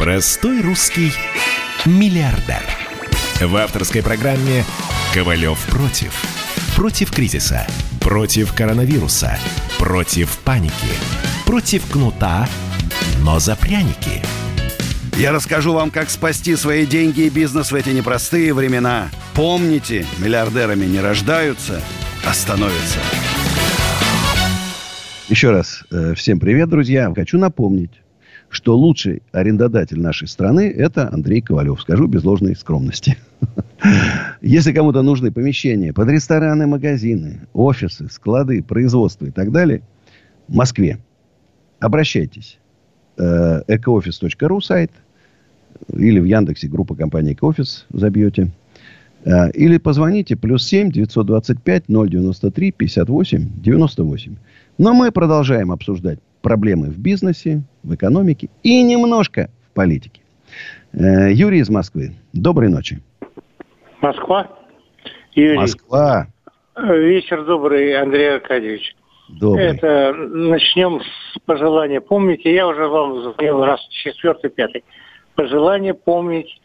Простой 0.00 0.62
русский 0.62 1.12
миллиардер. 1.84 2.62
В 3.38 3.54
авторской 3.54 4.02
программе 4.02 4.64
«Ковалев 5.12 5.58
против». 5.66 6.14
Против 6.74 7.12
кризиса. 7.12 7.66
Против 8.00 8.54
коронавируса. 8.54 9.38
Против 9.78 10.38
паники. 10.38 10.72
Против 11.44 11.84
кнута, 11.86 12.48
но 13.22 13.38
за 13.40 13.56
пряники. 13.56 14.22
Я 15.18 15.32
расскажу 15.32 15.74
вам, 15.74 15.90
как 15.90 16.08
спасти 16.08 16.56
свои 16.56 16.86
деньги 16.86 17.26
и 17.26 17.28
бизнес 17.28 17.70
в 17.70 17.74
эти 17.74 17.90
непростые 17.90 18.54
времена. 18.54 19.10
Помните, 19.34 20.06
миллиардерами 20.16 20.86
не 20.86 21.00
рождаются, 21.00 21.82
а 22.24 22.32
становятся. 22.32 23.00
Еще 25.28 25.50
раз 25.50 25.84
э, 25.90 26.14
всем 26.14 26.40
привет, 26.40 26.70
друзья. 26.70 27.12
Хочу 27.14 27.36
напомнить, 27.36 28.00
что 28.50 28.76
лучший 28.76 29.22
арендодатель 29.32 30.00
нашей 30.00 30.28
страны– 30.28 30.68
это 30.76 31.08
Андрей 31.12 31.40
Ковалев. 31.40 31.80
Скажу 31.80 32.08
без 32.08 32.24
ложной 32.24 32.56
скромности. 32.56 33.16
Если 34.42 34.72
кому-то 34.72 35.02
нужны 35.02 35.30
помещения 35.30 35.92
под 35.92 36.08
рестораны, 36.08 36.66
магазины, 36.66 37.40
офисы, 37.52 38.08
склады, 38.10 38.62
производство 38.62 39.26
и 39.26 39.30
так 39.30 39.52
далее, 39.52 39.82
в 40.48 40.54
Москве, 40.54 40.98
обращайтесь. 41.78 42.58
Экоофис.ру 43.16 44.60
сайт 44.60 44.90
или 45.92 46.18
в 46.18 46.24
Яндексе 46.24 46.68
группа 46.68 46.94
компании 46.96 47.34
Экоофис 47.34 47.86
забьете. 47.90 48.50
Э, 49.24 49.50
или 49.52 49.78
позвоните 49.78 50.36
плюс 50.36 50.64
7 50.66 50.90
925 50.90 51.84
093 51.86 52.72
58 52.72 53.48
98. 53.62 54.36
Но 54.78 54.94
мы 54.94 55.12
продолжаем 55.12 55.72
обсуждать 55.72 56.18
проблемы 56.42 56.88
в 56.88 56.98
бизнесе, 56.98 57.62
в 57.82 57.94
экономике 57.94 58.48
и 58.62 58.82
немножко 58.82 59.50
в 59.70 59.74
политике. 59.74 60.22
Э, 60.92 61.32
Юрий 61.32 61.60
из 61.60 61.70
Москвы. 61.70 62.12
Доброй 62.32 62.68
ночи. 62.68 63.00
Москва. 64.00 64.48
Юрий. 65.34 65.58
Москва. 65.58 66.26
Вечер 66.76 67.44
добрый, 67.44 67.94
Андрей 67.96 68.36
Аркадьевич. 68.36 68.94
Добрый. 69.28 69.66
Это 69.66 70.12
начнем 70.14 71.00
с 71.00 71.38
пожелания. 71.44 72.00
Помните, 72.00 72.52
я 72.52 72.66
уже 72.66 72.88
вам 72.88 73.22
звонил 73.22 73.64
раз 73.64 73.80
четвертый, 73.90 74.50
пятый. 74.50 74.84
Пожелание 75.34 75.94
помнить 75.94 76.60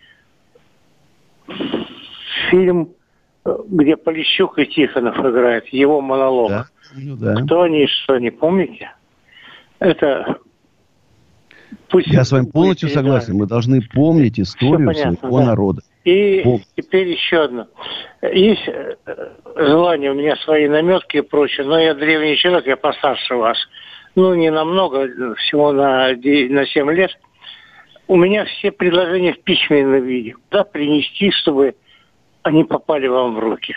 фильм, 2.49 2.89
где 3.67 3.95
Полищук 3.97 4.57
и 4.57 4.65
Тихонов 4.65 5.17
играют, 5.19 5.67
его 5.67 6.01
монолог. 6.01 6.49
Да. 6.49 6.65
Ну, 6.95 7.15
да. 7.17 7.35
Кто 7.43 7.63
они 7.63 7.83
и 7.83 7.87
что 7.87 8.13
они, 8.13 8.31
помните? 8.31 8.91
Это 9.79 10.39
пусть 11.89 12.07
Я 12.07 12.23
с 12.23 12.31
вами 12.31 12.43
будет 12.43 12.53
полностью 12.53 12.89
передано. 12.89 13.07
согласен. 13.07 13.33
Мы 13.35 13.47
должны 13.47 13.81
помнить 13.81 14.39
историю 14.39 14.87
понятно, 14.87 15.17
своего 15.17 15.39
да. 15.39 15.45
народа. 15.45 15.81
И 16.03 16.43
Пом- 16.43 16.61
теперь 16.75 17.09
еще 17.09 17.43
одно. 17.43 17.67
Есть 18.21 18.67
э, 18.67 18.95
желание 19.55 20.11
у 20.11 20.15
меня 20.15 20.35
свои 20.37 20.67
наметки 20.67 21.17
и 21.17 21.21
прочее, 21.21 21.65
но 21.65 21.79
я 21.79 21.93
древний 21.93 22.37
человек, 22.37 22.67
я 22.67 22.77
постарше 22.77 23.35
вас. 23.35 23.57
Ну, 24.15 24.33
не 24.35 24.51
намного, 24.51 25.35
всего 25.35 25.71
на, 25.71 26.09
на 26.09 26.65
7 26.65 26.91
лет. 26.91 27.11
У 28.07 28.15
меня 28.15 28.45
все 28.45 28.71
предложения 28.71 29.33
в 29.33 29.41
письменном 29.41 30.03
виде. 30.03 30.35
Куда 30.49 30.63
принести, 30.63 31.31
чтобы 31.31 31.75
они 32.43 32.63
попали 32.63 33.07
вам 33.07 33.35
в 33.35 33.39
руки? 33.39 33.75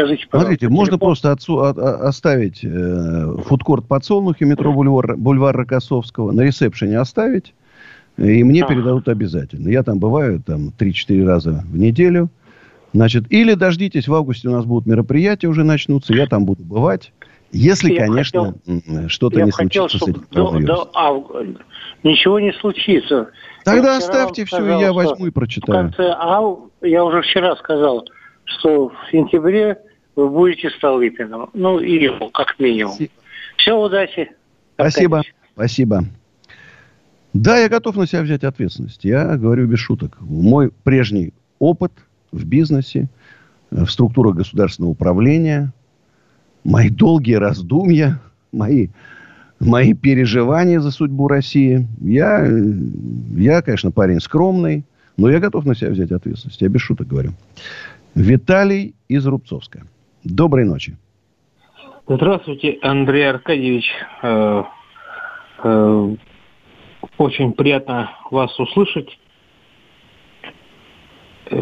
Скажите, 0.00 0.26
пожалуйста. 0.28 0.38
Смотрите, 0.56 0.68
можно 0.68 0.92
телефон. 0.92 0.98
просто 1.08 1.32
отцу- 1.32 1.60
от- 1.60 1.78
а- 1.78 2.08
оставить 2.08 2.60
э, 2.64 3.34
фудкорт 3.46 3.86
подсолнухи, 3.86 4.44
метро 4.44 4.72
бульвар, 4.72 5.16
бульвар 5.16 5.56
Рокоссовского, 5.56 6.32
на 6.32 6.40
ресепшене 6.42 6.98
оставить, 6.98 7.54
и 8.16 8.42
мне 8.44 8.62
Ага. 8.64 8.74
передадут 8.74 9.08
обязательно. 9.08 9.68
Я 9.68 9.82
там 9.82 9.98
бываю 9.98 10.40
там 10.40 10.72
3-4 10.78 11.26
раза 11.26 11.64
в 11.70 11.76
неделю. 11.76 12.28
Значит, 12.92 13.24
или 13.30 13.54
дождитесь, 13.54 14.08
в 14.08 14.14
августе 14.14 14.48
у 14.48 14.52
нас 14.52 14.64
будут 14.64 14.86
мероприятия 14.86 15.46
уже 15.46 15.62
начнутся, 15.64 16.12
я 16.14 16.26
там 16.26 16.44
буду 16.44 16.64
бывать. 16.64 17.12
Если, 17.52 17.92
Я 17.92 18.06
конечно, 18.06 18.54
что-то 19.08 19.42
не 19.42 19.50
хотел, 19.50 19.88
случится 19.88 19.98
с 19.98 20.26
чтобы 20.32 20.56
этим 20.58 20.66
до, 20.66 20.84
до 20.84 20.90
авгу- 20.94 21.56
ничего 22.04 22.38
не 22.40 22.52
случится. 22.52 23.28
Тогда 23.64 23.92
Я 23.92 23.98
оставьте 23.98 24.44
все, 24.44 24.56
и 24.56 24.60
сказал, 24.60 24.80
я 24.80 24.92
возьму 24.92 25.26
и 25.26 25.30
В 25.30 25.34
прочитаю. 25.34 25.84
конце 25.92 26.14
ау, 26.16 26.70
я 26.80 27.04
уже 27.04 27.22
вчера 27.22 27.56
сказал, 27.56 28.04
что 28.44 28.88
в 28.88 28.94
сентябре 29.12 29.78
вы 30.16 30.28
будете 30.28 30.70
Столыпиным. 30.70 31.50
Ну, 31.54 31.80
и 31.80 32.02
его, 32.02 32.30
как 32.30 32.58
минимум. 32.58 32.96
Все, 33.56 33.72
удачи. 33.72 34.30
Спасибо. 34.74 35.22
Спасибо. 35.54 36.04
Да, 37.32 37.58
я 37.58 37.68
готов 37.68 37.96
на 37.96 38.06
себя 38.06 38.22
взять 38.22 38.44
ответственность. 38.44 39.04
Я 39.04 39.36
говорю 39.36 39.66
без 39.66 39.78
шуток. 39.78 40.16
Мой 40.20 40.70
прежний 40.82 41.32
опыт 41.58 41.92
в 42.32 42.44
бизнесе, 42.44 43.08
э, 43.70 43.84
в 43.84 43.90
структурах 43.90 44.36
государственного 44.36 44.92
управления, 44.92 45.72
мои 46.64 46.90
долгие 46.90 47.34
раздумья, 47.34 48.20
мои, 48.52 48.88
мои 49.60 49.94
переживания 49.94 50.80
за 50.80 50.90
судьбу 50.90 51.28
России. 51.28 51.86
Я, 52.00 52.44
э, 52.44 52.72
я, 53.36 53.62
конечно, 53.62 53.92
парень 53.92 54.20
скромный, 54.20 54.84
но 55.16 55.30
я 55.30 55.38
готов 55.38 55.66
на 55.66 55.76
себя 55.76 55.90
взять 55.90 56.10
ответственность. 56.10 56.60
Я 56.60 56.68
без 56.68 56.80
шуток 56.80 57.06
говорю. 57.06 57.32
Виталий 58.14 58.94
из 59.08 59.24
Рубцовска. 59.26 59.82
Доброй 60.24 60.66
ночи. 60.66 60.96
Здравствуйте, 62.06 62.78
Андрей 62.82 63.30
Аркадьевич. 63.30 63.90
Э, 64.22 64.64
э, 65.64 66.16
очень 67.16 67.52
приятно 67.52 68.10
вас 68.30 68.58
услышать. 68.60 69.18
Э, 71.46 71.56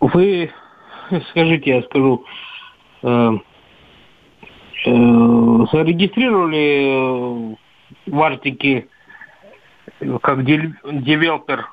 вы 0.00 0.52
скажите, 1.30 1.70
я 1.70 1.82
скажу, 1.82 2.24
зарегистрировали 5.72 7.56
в 8.06 8.22
Арктике 8.22 8.86
как 10.22 10.44
девелопер 10.44 11.66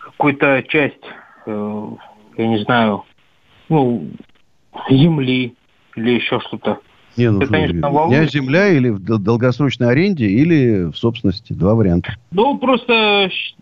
какую-то 0.00 0.62
часть, 0.68 1.02
я 1.46 1.96
не 2.36 2.58
знаю, 2.58 3.04
ну, 3.68 4.08
земли 4.90 5.54
или 5.94 6.10
еще 6.12 6.40
что-то. 6.40 6.78
Не, 7.16 7.30
ну, 7.30 7.40
Это, 7.40 7.50
конечно, 7.50 7.90
волнует. 7.90 8.30
земля 8.30 8.68
или 8.68 8.90
в 8.90 8.98
долгосрочной 9.00 9.90
аренде, 9.90 10.26
или 10.26 10.90
в 10.90 10.96
собственности. 10.96 11.54
Два 11.54 11.74
варианта. 11.74 12.14
Ну, 12.30 12.58
просто 12.58 12.92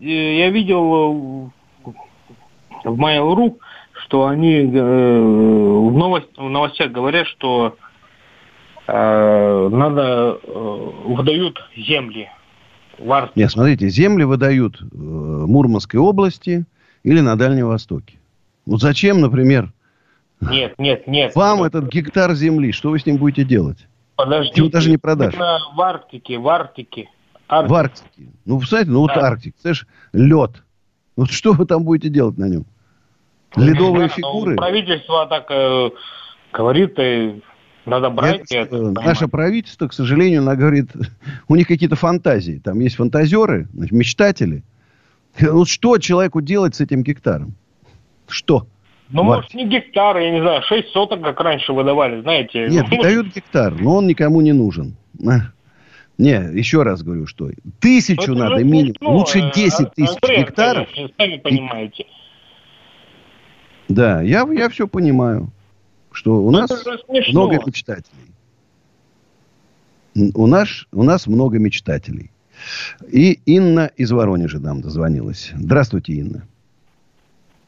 э, 0.01 0.37
я 0.37 0.49
видел 0.49 1.51
э, 1.85 1.89
в 2.83 2.99
Mail.ru, 2.99 3.57
что 4.05 4.27
они 4.27 4.55
э, 4.55 4.61
в, 4.67 5.97
новость, 5.97 6.27
в 6.37 6.49
новостях 6.49 6.91
говорят, 6.91 7.27
что 7.27 7.77
э, 8.87 9.69
надо 9.71 10.37
э, 10.43 10.91
выдают 11.05 11.57
земли 11.77 12.27
в 12.99 13.09
Арктике. 13.11 13.39
Нет, 13.39 13.51
смотрите, 13.51 13.87
земли 13.87 14.25
выдают 14.25 14.81
в 14.81 15.47
Мурманской 15.47 15.99
области 15.99 16.65
или 17.03 17.21
на 17.21 17.37
Дальнем 17.37 17.67
Востоке. 17.67 18.17
Вот 18.65 18.81
зачем, 18.81 19.21
например, 19.21 19.71
нет, 20.41 20.75
нет, 20.77 21.07
нет. 21.07 21.35
Вам 21.35 21.63
этот 21.63 21.85
гектар 21.87 22.33
земли, 22.33 22.71
что 22.71 22.89
вы 22.91 22.99
с 22.99 23.05
ним 23.05 23.17
будете 23.17 23.43
делать? 23.43 23.87
Подождите. 24.15 24.61
Его 24.61 24.69
даже 24.69 24.89
не 24.89 24.97
продашь. 24.97 25.35
в 25.35 25.81
Арктике, 25.81 26.37
в 26.37 26.47
Арктике. 26.47 27.09
Арктик. 27.47 27.71
В 27.71 27.75
Арктике. 27.75 28.29
Ну, 28.45 28.57
представляете, 28.59 28.91
ну 28.91 29.07
да. 29.07 29.13
вот 29.13 29.23
Арктик, 29.23 29.55
знаешь, 29.61 29.87
лед. 30.13 30.63
Вот 31.15 31.31
что 31.31 31.53
вы 31.53 31.65
там 31.65 31.83
будете 31.83 32.09
делать 32.09 32.37
на 32.37 32.45
нем? 32.45 32.65
Ледовые 33.55 34.07
да, 34.09 34.13
фигуры? 34.13 34.55
Правительство 34.55 35.27
так 35.27 35.45
э, 35.49 35.89
говорит, 36.51 36.99
э, 36.99 37.39
надо 37.85 38.09
брать. 38.09 38.51
Я, 38.51 38.61
это, 38.61 38.91
наше 38.91 39.27
правительство, 39.27 39.87
к 39.87 39.93
сожалению, 39.93 40.41
она 40.41 40.55
говорит, 40.55 40.89
у 41.47 41.55
них 41.55 41.67
какие-то 41.67 41.95
фантазии. 41.95 42.61
Там 42.63 42.79
есть 42.79 42.95
фантазеры, 42.95 43.67
значит, 43.73 43.93
мечтатели. 43.93 44.63
Вот 45.39 45.67
что 45.69 45.97
человеку 45.97 46.41
делать 46.41 46.75
с 46.75 46.81
этим 46.81 47.03
гектаром? 47.03 47.55
Что? 48.27 48.67
Ну, 49.09 49.23
вот. 49.23 49.35
может, 49.35 49.53
не 49.53 49.67
гектар, 49.67 50.17
я 50.17 50.31
не 50.31 50.41
знаю, 50.41 50.61
6 50.63 50.89
соток, 50.89 51.21
как 51.21 51.39
раньше 51.39 51.73
выдавали, 51.73 52.21
знаете. 52.21 52.67
Нет, 52.69 52.85
ну, 52.89 53.01
дают 53.01 53.27
гектар, 53.33 53.73
но 53.79 53.97
он 53.97 54.07
никому 54.07 54.41
не 54.41 54.53
нужен. 54.53 54.95
Не, 56.17 56.57
еще 56.57 56.83
раз 56.83 57.03
говорю, 57.03 57.27
что 57.27 57.49
тысячу 57.79 58.31
это 58.31 58.35
надо 58.35 58.63
минимум, 58.63 58.95
смешно. 58.95 59.15
лучше 59.15 59.51
10 59.53 59.79
э, 59.79 59.91
тысяч 59.95 60.15
Андрей, 60.21 60.39
гектаров. 60.39 60.87
Конечно, 60.87 61.13
сами 61.17 61.37
понимаете. 61.37 62.05
Да, 63.89 64.21
я, 64.21 64.47
я 64.51 64.69
все 64.69 64.87
понимаю, 64.87 65.51
что 66.11 66.37
у 66.37 66.51
нас 66.51 66.71
много 67.27 67.59
мечтателей. 67.65 68.31
У 70.33 70.47
нас, 70.47 70.69
у 70.93 71.03
нас 71.03 71.27
много 71.27 71.59
мечтателей. 71.59 72.31
И 73.11 73.33
Инна 73.45 73.91
из 73.97 74.11
Воронежа 74.11 74.59
нам 74.59 74.79
дозвонилась. 74.81 75.51
Здравствуйте, 75.53 76.13
Инна. 76.13 76.47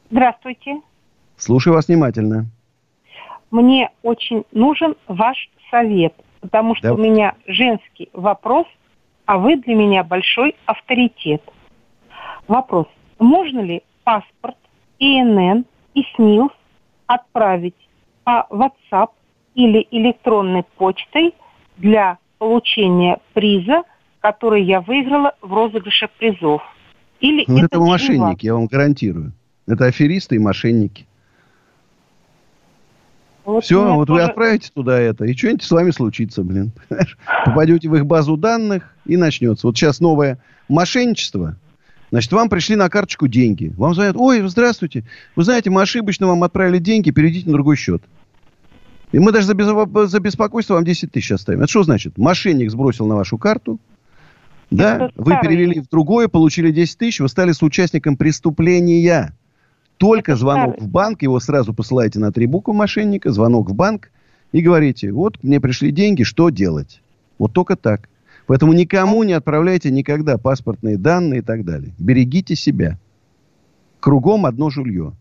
Здравствуйте. 0.09 0.79
Слушаю 1.37 1.75
вас 1.75 1.87
внимательно. 1.87 2.47
Мне 3.51 3.91
очень 4.01 4.43
нужен 4.51 4.95
ваш 5.07 5.49
совет, 5.71 6.13
потому 6.41 6.75
что 6.75 6.89
да. 6.89 6.93
у 6.93 6.97
меня 6.97 7.35
женский 7.45 8.09
вопрос, 8.13 8.65
а 9.25 9.37
вы 9.37 9.57
для 9.57 9.75
меня 9.75 10.03
большой 10.03 10.55
авторитет. 10.65 11.41
Вопрос. 12.47 12.87
Можно 13.19 13.61
ли 13.61 13.83
паспорт, 14.03 14.57
ИНН 14.99 15.65
и 15.93 16.03
СНИЛС 16.15 16.51
отправить 17.07 17.75
по 18.23 18.47
WhatsApp 18.49 19.09
или 19.55 19.87
электронной 19.91 20.63
почтой 20.77 21.33
для 21.77 22.17
получения 22.37 23.19
приза, 23.33 23.83
который 24.19 24.63
я 24.63 24.81
выиграла 24.81 25.35
в 25.41 25.53
розыгрыше 25.53 26.09
призов? 26.19 26.61
Или 27.19 27.45
ну, 27.47 27.57
это, 27.57 27.65
это 27.65 27.79
мошенники, 27.79 28.45
я 28.45 28.53
вам 28.53 28.67
гарантирую. 28.67 29.33
Это 29.65 29.85
аферисты 29.85 30.35
и 30.35 30.39
мошенники. 30.39 31.06
Вот 33.47 33.63
Все, 33.63 33.95
вот 33.95 34.07
тоже... 34.07 34.23
вы 34.23 34.27
отправите 34.27 34.69
туда 34.73 34.99
это, 34.99 35.23
и 35.23 35.33
что-нибудь 35.33 35.63
с 35.63 35.71
вами 35.71 35.91
случится, 35.91 36.43
блин. 36.43 36.73
Попадете 37.45 37.87
в 37.87 37.95
их 37.95 38.05
базу 38.05 38.35
данных, 38.35 38.93
и 39.05 39.15
начнется. 39.15 39.67
Вот 39.67 39.77
сейчас 39.77 40.01
новое 40.01 40.37
мошенничество. 40.67 41.55
Значит, 42.11 42.33
вам 42.33 42.49
пришли 42.49 42.75
на 42.75 42.89
карточку 42.89 43.29
деньги. 43.29 43.73
Вам 43.77 43.95
звонят, 43.95 44.17
ой, 44.17 44.45
здравствуйте, 44.49 45.05
вы 45.37 45.45
знаете, 45.45 45.69
мы 45.69 45.81
ошибочно 45.81 46.27
вам 46.27 46.43
отправили 46.43 46.79
деньги, 46.79 47.11
перейдите 47.11 47.45
на 47.45 47.53
другой 47.53 47.77
счет. 47.77 48.03
И 49.13 49.19
мы 49.19 49.31
даже 49.31 49.47
за, 49.47 49.53
без... 49.53 49.67
за 50.11 50.19
беспокойство 50.19 50.73
вам 50.73 50.83
10 50.83 51.13
тысяч 51.13 51.31
оставим. 51.31 51.61
Это 51.61 51.69
что 51.69 51.83
значит? 51.83 52.17
Мошенник 52.17 52.69
сбросил 52.69 53.07
на 53.07 53.15
вашу 53.15 53.37
карту, 53.37 53.79
да, 54.69 55.09
вы 55.15 55.39
перевели 55.41 55.79
в 55.79 55.87
другое, 55.87 56.27
получили 56.27 56.71
10 56.71 56.97
тысяч, 56.97 57.21
вы 57.21 57.29
стали 57.29 57.53
соучастником 57.53 58.17
преступления. 58.17 59.33
Только 59.97 60.35
звонок 60.35 60.75
старый. 60.75 60.87
в 60.87 60.91
банк, 60.91 61.21
его 61.21 61.39
сразу 61.39 61.73
посылаете 61.73 62.19
на 62.19 62.31
три 62.31 62.45
буквы 62.45 62.73
мошенника, 62.73 63.31
звонок 63.31 63.69
в 63.69 63.73
банк, 63.73 64.11
и 64.51 64.61
говорите, 64.61 65.11
вот 65.11 65.43
мне 65.43 65.59
пришли 65.59 65.91
деньги, 65.91 66.23
что 66.23 66.49
делать? 66.49 67.01
Вот 67.37 67.53
только 67.53 67.75
так. 67.75 68.07
Поэтому 68.45 68.73
никому 68.73 69.23
не 69.23 69.33
отправляйте 69.33 69.91
никогда 69.91 70.37
паспортные 70.37 70.97
данные 70.97 71.39
и 71.39 71.43
так 71.43 71.65
далее. 71.65 71.93
Берегите 71.97 72.55
себя. 72.55 72.97
Кругом 73.99 74.45
одно 74.45 74.69
жулье. 74.69 75.13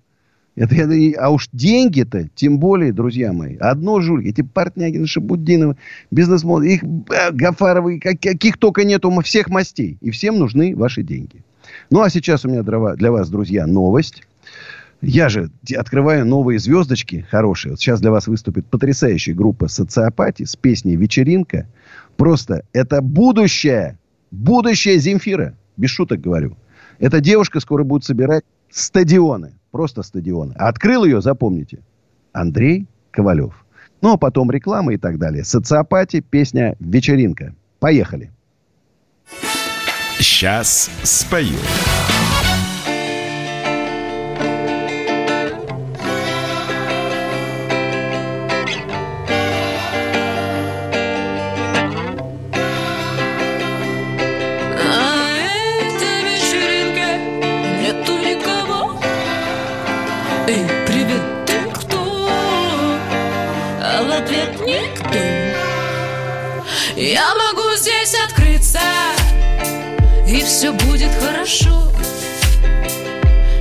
Это, 0.54 0.74
это, 0.74 0.94
а 1.20 1.30
уж 1.30 1.48
деньги-то, 1.52 2.28
тем 2.34 2.58
более, 2.58 2.92
друзья 2.92 3.32
мои, 3.32 3.56
одно 3.56 4.00
жулье. 4.00 4.30
Эти 4.30 4.42
Портнягины, 4.42 5.06
Шабуддиновы, 5.06 5.76
бизнесмены, 6.10 6.64
их 6.64 6.82
э, 6.82 7.32
Гафаровы, 7.32 7.98
как, 7.98 8.20
каких 8.20 8.56
только 8.56 8.84
нету 8.84 9.10
всех 9.22 9.48
мастей. 9.48 9.98
И 10.00 10.10
всем 10.10 10.38
нужны 10.38 10.74
ваши 10.74 11.02
деньги. 11.02 11.42
Ну, 11.90 12.00
а 12.00 12.08
сейчас 12.08 12.44
у 12.44 12.48
меня 12.48 12.62
для 12.62 13.10
вас, 13.10 13.28
друзья, 13.28 13.66
новость. 13.66 14.22
Я 15.08 15.28
же 15.28 15.52
открываю 15.76 16.26
новые 16.26 16.58
звездочки 16.58 17.24
хорошие. 17.30 17.70
Вот 17.70 17.80
сейчас 17.80 18.00
для 18.00 18.10
вас 18.10 18.26
выступит 18.26 18.66
потрясающая 18.66 19.34
группа 19.34 19.68
«Социопати» 19.68 20.42
с 20.44 20.56
песней 20.56 20.96
«Вечеринка». 20.96 21.68
Просто 22.16 22.64
это 22.72 23.00
будущее. 23.00 24.00
Будущее 24.32 24.98
Земфира. 24.98 25.54
Без 25.76 25.90
шуток 25.90 26.20
говорю. 26.20 26.56
Эта 26.98 27.20
девушка 27.20 27.60
скоро 27.60 27.84
будет 27.84 28.02
собирать 28.02 28.42
стадионы. 28.68 29.52
Просто 29.70 30.02
стадионы. 30.02 30.54
А 30.56 30.66
открыл 30.66 31.04
ее, 31.04 31.22
запомните, 31.22 31.78
Андрей 32.32 32.88
Ковалев. 33.12 33.64
Ну, 34.02 34.14
а 34.14 34.16
потом 34.16 34.50
реклама 34.50 34.92
и 34.94 34.96
так 34.96 35.18
далее. 35.18 35.44
Социопати, 35.44 36.20
песня 36.20 36.74
«Вечеринка». 36.80 37.54
Поехали. 37.78 38.32
Сейчас 40.18 40.90
спою. 41.04 41.58
Все 70.46 70.72
будет 70.72 71.10
хорошо. 71.20 71.90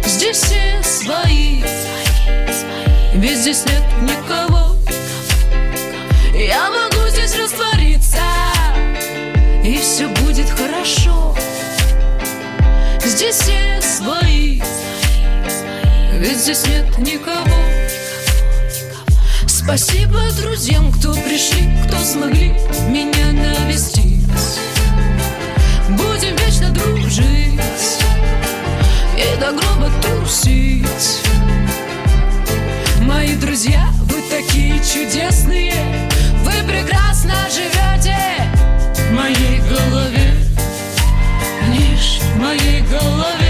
Здесь 0.05 0.37
все 0.37 0.83
свои. 0.83 1.63
Ведь 3.15 3.39
здесь 3.39 3.65
нет 3.65 3.81
никого. 4.03 4.75
Я 6.33 6.69
могу 6.69 7.07
здесь 7.09 7.35
раствориться. 7.35 8.21
И 9.63 9.77
все 9.77 10.07
будет 10.07 10.47
хорошо. 10.51 11.35
Здесь 13.03 13.35
все 13.35 13.81
свои. 13.81 14.61
Ведь 16.13 16.37
здесь 16.37 16.67
нет 16.67 16.97
никого. 16.99 17.57
Спасибо 19.47 20.19
друзьям, 20.39 20.91
кто 20.91 21.13
пришли, 21.13 21.67
кто 21.87 21.97
смогли 21.97 22.53
меня 22.89 23.31
навестить 23.31 24.05
учимся 26.65 26.69
дружить 26.71 28.04
и 29.17 29.39
до 29.39 29.51
гроба 29.51 29.91
тусить. 30.01 31.23
Мои 33.01 33.36
друзья, 33.36 33.89
вы 34.04 34.21
такие 34.30 34.80
чудесные, 34.80 35.73
вы 36.43 36.54
прекрасно 36.67 37.34
живете 37.49 38.17
в 38.95 39.12
моей 39.13 39.60
голове, 39.69 40.34
лишь 41.73 42.19
в 42.21 42.39
моей 42.39 42.82
голове. 42.82 43.44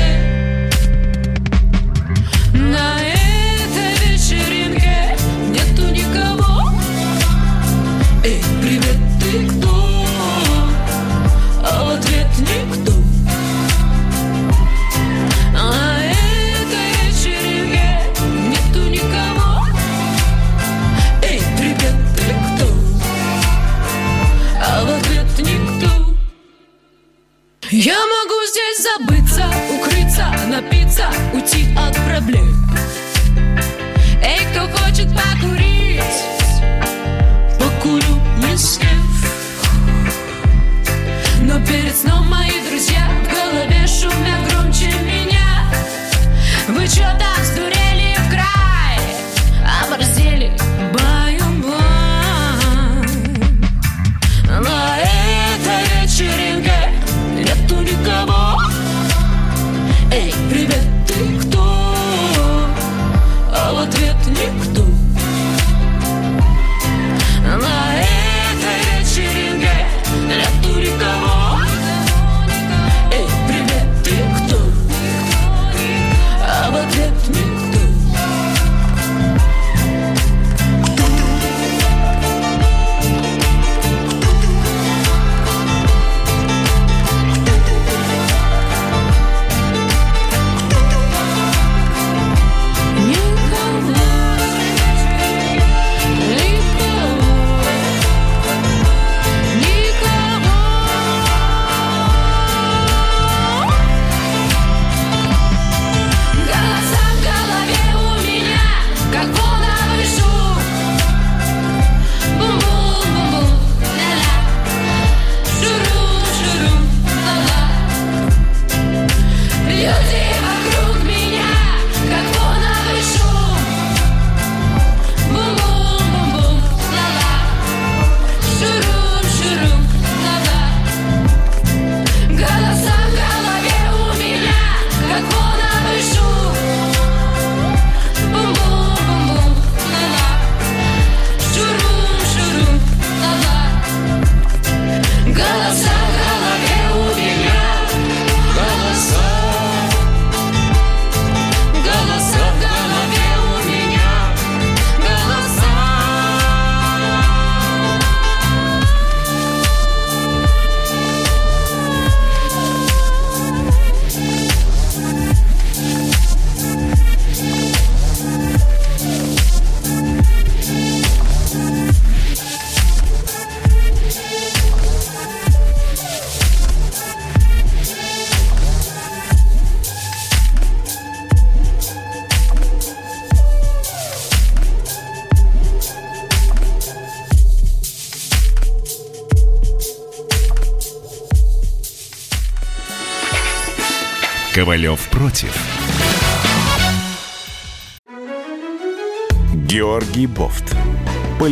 Могу 28.99 29.14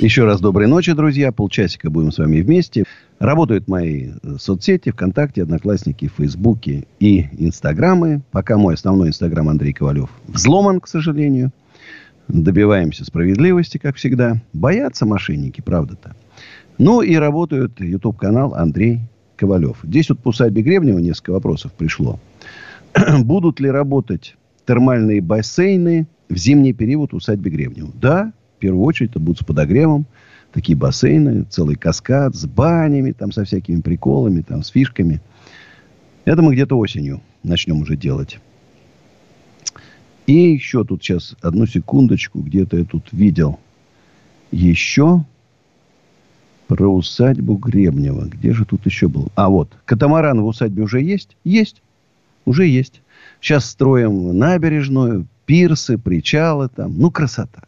Еще 0.00 0.24
раз 0.24 0.40
доброй 0.40 0.66
ночи, 0.66 0.94
друзья. 0.94 1.30
Полчасика 1.30 1.90
будем 1.90 2.10
с 2.10 2.16
вами 2.16 2.40
вместе. 2.40 2.84
Работают 3.18 3.68
мои 3.68 4.12
соцсети, 4.38 4.92
ВКонтакте, 4.92 5.42
Одноклассники, 5.42 6.10
Фейсбуке 6.16 6.86
и 7.00 7.26
Инстаграмы. 7.36 8.22
Пока 8.30 8.56
мой 8.56 8.74
основной 8.74 9.08
Инстаграм 9.08 9.46
Андрей 9.50 9.74
Ковалев 9.74 10.08
взломан, 10.26 10.80
к 10.80 10.88
сожалению. 10.88 11.50
Добиваемся 12.28 13.04
справедливости, 13.04 13.76
как 13.76 13.96
всегда. 13.96 14.40
Боятся 14.54 15.04
мошенники, 15.04 15.60
правда-то. 15.60 16.16
Ну 16.78 17.02
и 17.02 17.14
работает 17.16 17.78
YouTube-канал 17.78 18.54
Андрей 18.54 19.00
Ковалев. 19.36 19.80
Здесь 19.82 20.08
вот 20.08 20.20
по 20.20 20.28
усадьбе 20.28 20.62
Гребнева 20.62 20.98
несколько 20.98 21.32
вопросов 21.32 21.74
пришло. 21.74 22.18
Будут 23.18 23.60
ли 23.60 23.70
работать 23.70 24.38
термальные 24.64 25.20
бассейны 25.20 26.06
в 26.30 26.36
зимний 26.38 26.72
период 26.72 27.12
усадьбе 27.12 27.50
Гребнева? 27.50 27.90
Да, 28.00 28.32
первую 28.60 28.84
очередь, 28.84 29.10
это 29.10 29.20
будут 29.20 29.40
с 29.40 29.44
подогревом. 29.44 30.06
Такие 30.52 30.76
бассейны, 30.76 31.44
целый 31.44 31.76
каскад 31.76 32.34
с 32.34 32.46
банями, 32.46 33.12
там, 33.12 33.32
со 33.32 33.44
всякими 33.44 33.80
приколами, 33.80 34.42
там, 34.42 34.62
с 34.62 34.68
фишками. 34.68 35.20
Это 36.24 36.42
мы 36.42 36.54
где-то 36.54 36.76
осенью 36.76 37.20
начнем 37.42 37.80
уже 37.80 37.96
делать. 37.96 38.38
И 40.26 40.52
еще 40.52 40.84
тут 40.84 41.02
сейчас, 41.02 41.34
одну 41.40 41.66
секундочку, 41.66 42.40
где-то 42.40 42.76
я 42.76 42.84
тут 42.84 43.08
видел 43.12 43.58
еще 44.52 45.24
про 46.68 46.88
усадьбу 46.88 47.56
Гребнева. 47.56 48.26
Где 48.26 48.52
же 48.52 48.64
тут 48.64 48.86
еще 48.86 49.08
был? 49.08 49.28
А 49.34 49.48
вот, 49.48 49.72
катамаран 49.84 50.40
в 50.40 50.46
усадьбе 50.46 50.84
уже 50.84 51.00
есть? 51.00 51.36
Есть. 51.42 51.82
Уже 52.44 52.66
есть. 52.66 53.02
Сейчас 53.40 53.64
строим 53.64 54.38
набережную, 54.38 55.26
пирсы, 55.46 55.98
причалы 55.98 56.68
там. 56.68 56.96
Ну, 56.96 57.10
красота. 57.10 57.64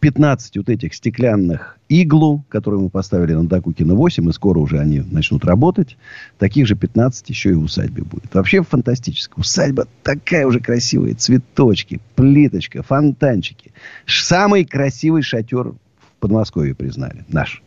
15 0.00 0.56
вот 0.56 0.68
этих 0.68 0.94
стеклянных 0.94 1.78
иглу, 1.88 2.44
которые 2.48 2.80
мы 2.80 2.90
поставили 2.90 3.34
на 3.34 3.46
Докукина 3.46 3.94
8, 3.94 4.28
и 4.28 4.32
скоро 4.32 4.58
уже 4.58 4.80
они 4.80 5.00
начнут 5.00 5.44
работать. 5.44 5.96
Таких 6.38 6.66
же 6.66 6.74
15 6.74 7.28
еще 7.28 7.50
и 7.50 7.54
в 7.54 7.64
усадьбе 7.64 8.02
будет. 8.02 8.34
Вообще 8.34 8.62
фантастически. 8.62 9.34
Усадьба 9.36 9.86
такая 10.02 10.46
уже 10.46 10.60
красивая. 10.60 11.14
Цветочки, 11.14 12.00
плиточка, 12.16 12.82
фонтанчики. 12.82 13.72
Самый 14.06 14.64
красивый 14.64 15.22
шатер 15.22 15.74
Подмосковье 16.20 16.74
признали. 16.74 17.24
Наш. 17.28 17.62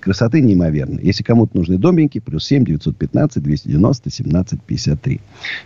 Красоты 0.00 0.40
неимоверной. 0.40 1.02
Если 1.02 1.22
кому-то 1.22 1.56
нужны 1.56 1.78
домики, 1.78 2.18
плюс 2.18 2.44
7 2.46 2.64
915 2.64 3.42
290 3.42 4.10
17 4.10 4.62
53. 4.62 5.20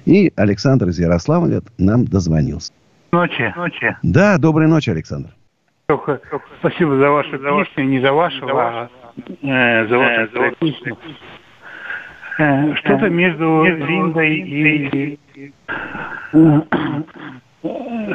И 0.04 0.32
Александр 0.36 0.88
из 0.88 0.98
Ярославля 0.98 1.62
нам 1.78 2.04
дозвонился. 2.04 2.72
Ночи. 3.12 3.52
Ночи. 3.56 3.96
Да, 4.02 4.36
доброй 4.36 4.68
ночи, 4.68 4.90
Александр. 4.90 5.35
Спасибо 6.58 6.96
за 6.96 7.10
вашу 7.10 7.38
песню, 7.38 7.84
не 7.84 8.00
за 8.00 8.12
вашу, 8.12 8.44
а 8.48 8.88
э, 9.42 9.86
за 9.86 9.98
вашу 9.98 10.42
э, 10.42 10.52
песню. 10.58 10.98
Э, 12.38 12.74
что-то 12.74 13.08
между 13.08 13.62
Линдой 13.62 14.34
и... 14.34 15.18
Э, 16.32 16.60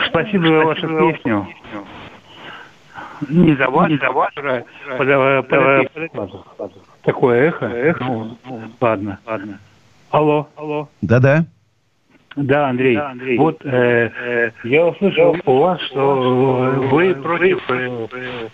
спасибо 0.07 0.47
за 0.47 0.65
вашу 0.65 0.87
песню. 0.87 1.47
Не 3.29 3.55
за 3.55 3.69
вас, 3.69 3.89
не 3.89 3.97
за 3.97 4.11
вас, 4.11 4.33
а 4.35 4.65
такое 7.03 7.47
эхо. 7.47 7.67
эхо. 7.67 8.03
Ну, 8.03 8.37
ладно, 8.81 9.19
ладно. 9.25 9.59
Алло, 10.09 10.49
алло. 10.57 10.89
Да-да. 11.01 11.45
Да, 12.35 12.69
Андрей. 12.69 12.95
Да, 12.95 13.11
Андрей. 13.11 13.37
Вот 13.37 13.65
э, 13.65 13.69
э, 13.69 14.51
я 14.63 14.85
услышал 14.87 15.35
у 15.45 15.57
вас, 15.57 15.81
что 15.81 16.15
вы 16.91 17.13
против 17.15 17.59
э, 17.69 18.07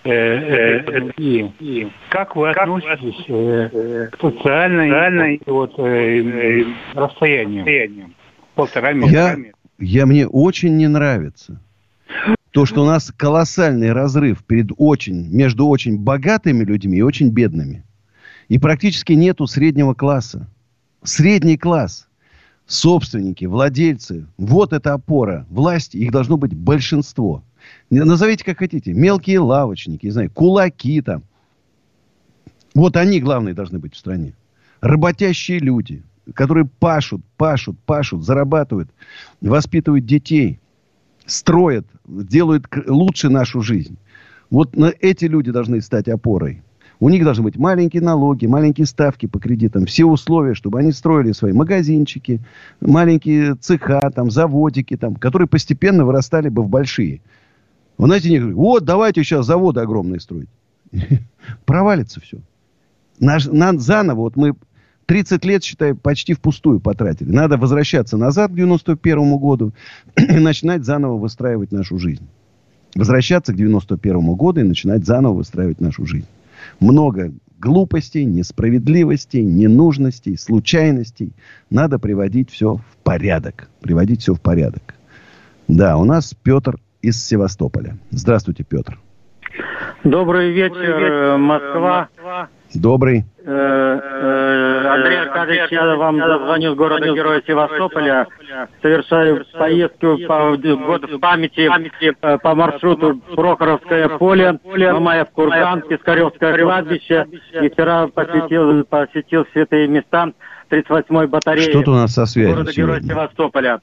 э, 0.03 1.11
э, 1.15 1.89
как 2.09 2.35
вы 2.35 2.49
относитесь 2.49 3.25
э, 3.27 4.07
к 4.11 4.19
социальной, 4.19 4.89
социальной 4.89 5.41
вот, 5.45 5.73
э, 5.77 6.63
расстоянию? 6.95 8.09
Полтора 8.55 8.93
метра. 8.93 9.11
Я, 9.11 9.37
я 9.77 10.05
мне 10.07 10.27
очень 10.27 10.75
не 10.75 10.87
нравится 10.87 11.61
то, 12.51 12.65
что 12.65 12.81
у 12.81 12.85
нас 12.87 13.13
колоссальный 13.15 13.91
разрыв 13.91 14.43
перед 14.43 14.71
очень, 14.77 15.29
между 15.29 15.67
очень 15.67 15.99
богатыми 15.99 16.63
людьми 16.63 16.97
и 16.97 17.03
очень 17.03 17.29
бедными. 17.29 17.83
И 18.47 18.57
практически 18.57 19.13
нету 19.13 19.45
среднего 19.45 19.93
класса. 19.93 20.49
Средний 21.03 21.57
класс, 21.57 22.07
собственники, 22.67 23.45
владельцы, 23.45 24.27
вот 24.38 24.73
эта 24.73 24.93
опора 24.93 25.45
власти, 25.49 25.97
их 25.97 26.12
должно 26.12 26.38
быть 26.38 26.53
большинство. 26.53 27.43
Назовите 27.89 28.43
как 28.43 28.60
хотите. 28.60 28.93
Мелкие 28.93 29.39
лавочники, 29.39 30.06
не 30.06 30.12
знаю, 30.12 30.30
кулаки 30.30 31.01
там. 31.01 31.23
Вот 32.75 32.95
они 32.97 33.19
главные 33.19 33.56
должны 33.56 33.80
быть 33.80 33.95
в 33.95 33.97
стране. 33.97 34.36
Работящие 34.82 35.60
люди, 35.60 36.03
которые 36.34 36.65
пашут, 36.65 37.21
пашут, 37.38 37.80
пашут, 37.86 38.23
зарабатывают, 38.23 38.89
воспитывают 39.41 40.06
детей, 40.06 40.60
строят, 41.25 41.88
делают 42.06 42.65
лучше 42.86 43.30
нашу 43.30 43.62
жизнь. 43.62 43.97
Вот 44.49 44.75
эти 44.99 45.25
люди 45.25 45.51
должны 45.51 45.82
стать 45.82 46.08
опорой. 46.08 46.62
У 46.99 47.10
них 47.10 47.23
должны 47.23 47.43
быть 47.43 47.57
маленькие 47.57 48.01
налоги, 48.01 48.47
маленькие 48.47 48.88
ставки 48.88 49.27
по 49.27 49.39
кредитам, 49.39 49.86
все 49.86 50.05
условия, 50.05 50.55
чтобы 50.55 50.79
они 50.79 50.91
строили 50.91 51.31
свои 51.31 51.53
магазинчики, 51.53 52.41
маленькие 52.81 53.55
цеха, 53.55 54.12
там, 54.13 54.31
заводики, 54.31 54.97
там, 54.97 55.15
которые 55.15 55.47
постепенно 55.47 56.05
вырастали 56.05 56.49
бы 56.49 56.63
в 56.63 56.69
большие. 56.69 57.21
Вы 57.97 58.07
знаете, 58.07 58.29
говорят, 58.39 58.55
вот, 58.55 58.86
давайте 58.86 59.23
сейчас 59.23 59.45
заводы 59.45 59.81
огромные 59.81 60.19
строить. 60.19 60.49
Провалится 61.65 62.19
все. 62.19 62.39
Наш, 63.19 63.45
на, 63.45 63.77
заново, 63.77 64.21
вот 64.21 64.36
мы 64.36 64.55
30 65.05 65.45
лет, 65.45 65.63
считай, 65.63 65.93
почти 65.93 66.33
впустую 66.33 66.79
потратили. 66.79 67.31
Надо 67.31 67.57
возвращаться 67.57 68.17
назад 68.17 68.51
к 68.51 68.55
91 68.55 69.38
году 69.38 69.71
и 70.15 70.39
начинать 70.39 70.83
заново 70.83 71.17
выстраивать 71.17 71.71
нашу 71.71 71.99
жизнь. 71.99 72.27
Возвращаться 72.95 73.53
к 73.53 73.55
91 73.55 74.33
году 74.33 74.62
и 74.62 74.63
начинать 74.63 75.05
заново 75.05 75.33
выстраивать 75.33 75.79
нашу 75.79 76.05
жизнь. 76.05 76.25
Много 76.80 77.34
глупостей, 77.60 78.25
несправедливостей, 78.25 79.43
ненужностей, 79.43 80.38
случайностей. 80.38 81.34
Надо 81.69 81.99
приводить 81.99 82.51
все 82.51 82.75
в 82.75 82.97
порядок. 83.03 83.69
Приводить 83.82 84.21
все 84.21 84.34
в 84.34 84.41
порядок. 84.41 84.95
Да, 85.67 85.97
у 85.97 86.06
нас 86.06 86.34
Петр 86.43 86.80
из 87.01 87.23
Севастополя. 87.23 87.97
Здравствуйте, 88.12 88.63
Петр. 88.63 88.99
Добрый 90.03 90.51
вечер, 90.51 90.75
Добрый 90.75 90.99
вечер 90.99 91.38
Москва. 91.38 92.10
Москва. 92.15 92.49
Добрый. 92.73 93.25
Э, 93.45 93.99
э, 94.03 94.88
Андрей 94.88 95.19
Аркадьевич, 95.21 95.71
я 95.71 95.95
вам 95.95 96.17
звоню 96.17 96.73
с 96.73 96.77
города 96.77 97.05
Героя 97.13 97.41
Севастополя. 97.47 98.27
Совершаю 98.81 99.45
поездку 99.53 100.17
по 100.27 100.57
году 100.57 100.77
в 100.77 101.19
памяти 101.19 101.69
э, 102.21 102.38
по 102.39 102.55
маршруту 102.55 103.21
Прохоровское 103.36 104.10
поле, 104.17 104.60
Мамаев 104.63 105.29
Курган, 105.31 105.81
Пискаревское 105.81 106.57
кладбище. 106.57 107.25
И 107.62 107.69
вчера 107.69 108.07
посетил, 108.07 108.83
посетил 108.83 109.45
святые 109.53 109.88
места 109.88 110.31
38-й 110.69 111.27
батареи. 111.27 111.69
Что-то 111.69 111.91
у 111.91 111.95
нас 111.95 112.13
со 112.13 112.25
связью 112.25 112.55
Города 112.55 112.71
Героя 112.73 113.01
Севастополя. 113.01 113.79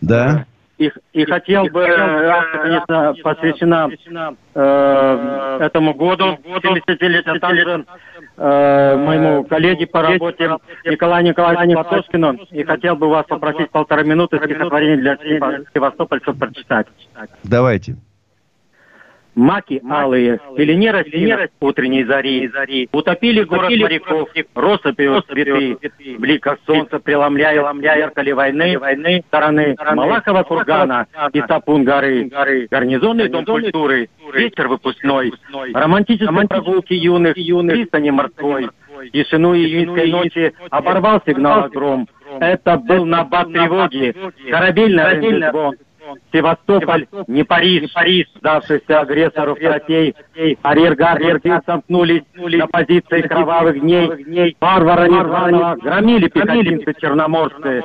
Да. 0.00 0.46
И, 0.80 0.90
и 1.12 1.26
хотел 1.26 1.64
бы, 1.66 1.84
акция, 1.84 2.62
конечно, 2.62 3.14
посвящена 3.22 3.90
э, 4.54 5.58
этому 5.60 5.92
году, 5.92 6.38
70-летию, 6.42 7.36
а 7.36 7.38
также 7.38 7.84
э, 8.38 8.96
моему 8.96 9.44
коллеге 9.44 9.86
по 9.86 10.00
работе 10.00 10.56
Николаю 10.86 11.26
Николаевичу 11.26 11.74
Платошкину. 11.74 12.32
И 12.52 12.64
хотел 12.64 12.96
бы 12.96 13.10
вас 13.10 13.26
попросить 13.26 13.70
полтора 13.70 14.04
минуты 14.04 14.38
стихотворение 14.38 14.96
для 14.96 15.18
Севастопольцев 15.74 16.38
прочитать. 16.38 16.86
Давайте. 17.44 17.96
Маки 19.34 19.80
алые, 19.88 20.40
в 20.50 20.56
пелене 20.56 20.90
росинок 20.90 21.50
утренней 21.60 22.04
зари, 22.04 22.88
утопили 22.92 23.44
город 23.44 23.70
моряков, 23.70 24.28
россыпью 24.54 25.22
цветы, 25.22 25.78
в 26.18 26.24
ликах 26.24 26.58
солнца 26.66 26.98
преломляя 26.98 27.62
зеркале 27.72 28.34
войны, 28.34 28.78
войны 28.78 29.22
стороны 29.28 29.76
Малахова 29.94 30.42
кургана 30.42 31.06
и 31.32 31.40
Сапун 31.46 31.84
горы, 31.84 32.28
гарнизонный 32.70 33.28
дом 33.28 33.44
культуры, 33.44 34.08
вечер 34.34 34.68
выпускной, 34.68 35.32
романтические 35.72 36.48
прогулки 36.48 36.94
юных, 36.94 37.34
пристани 37.34 38.10
морской, 38.10 38.68
тишину 39.12 39.54
июньской 39.54 40.10
ночи 40.10 40.52
оборвал 40.70 41.22
сигнал 41.26 41.68
гром. 41.68 42.08
Это 42.38 42.76
был 42.76 43.04
набат 43.06 43.48
тревоги, 43.52 44.14
корабельный 44.50 45.50
звон. 45.50 45.76
Севастополь, 46.32 47.06
не 47.26 47.44
Париж, 47.44 47.82
не 47.82 47.88
Париж, 47.88 48.26
сдавшийся 48.36 49.00
агрессору 49.00 49.56
стратей. 49.56 50.14
Арьергарды 50.62 51.60
сомкнулись 51.66 52.22
на 52.34 52.66
позиции 52.66 53.22
кровавых 53.22 53.80
дней. 53.80 54.56
Варвара 54.60 55.08
незваного 55.08 55.76
громили 55.76 56.28
пехотинцы 56.28 56.94
черноморские. 57.00 57.82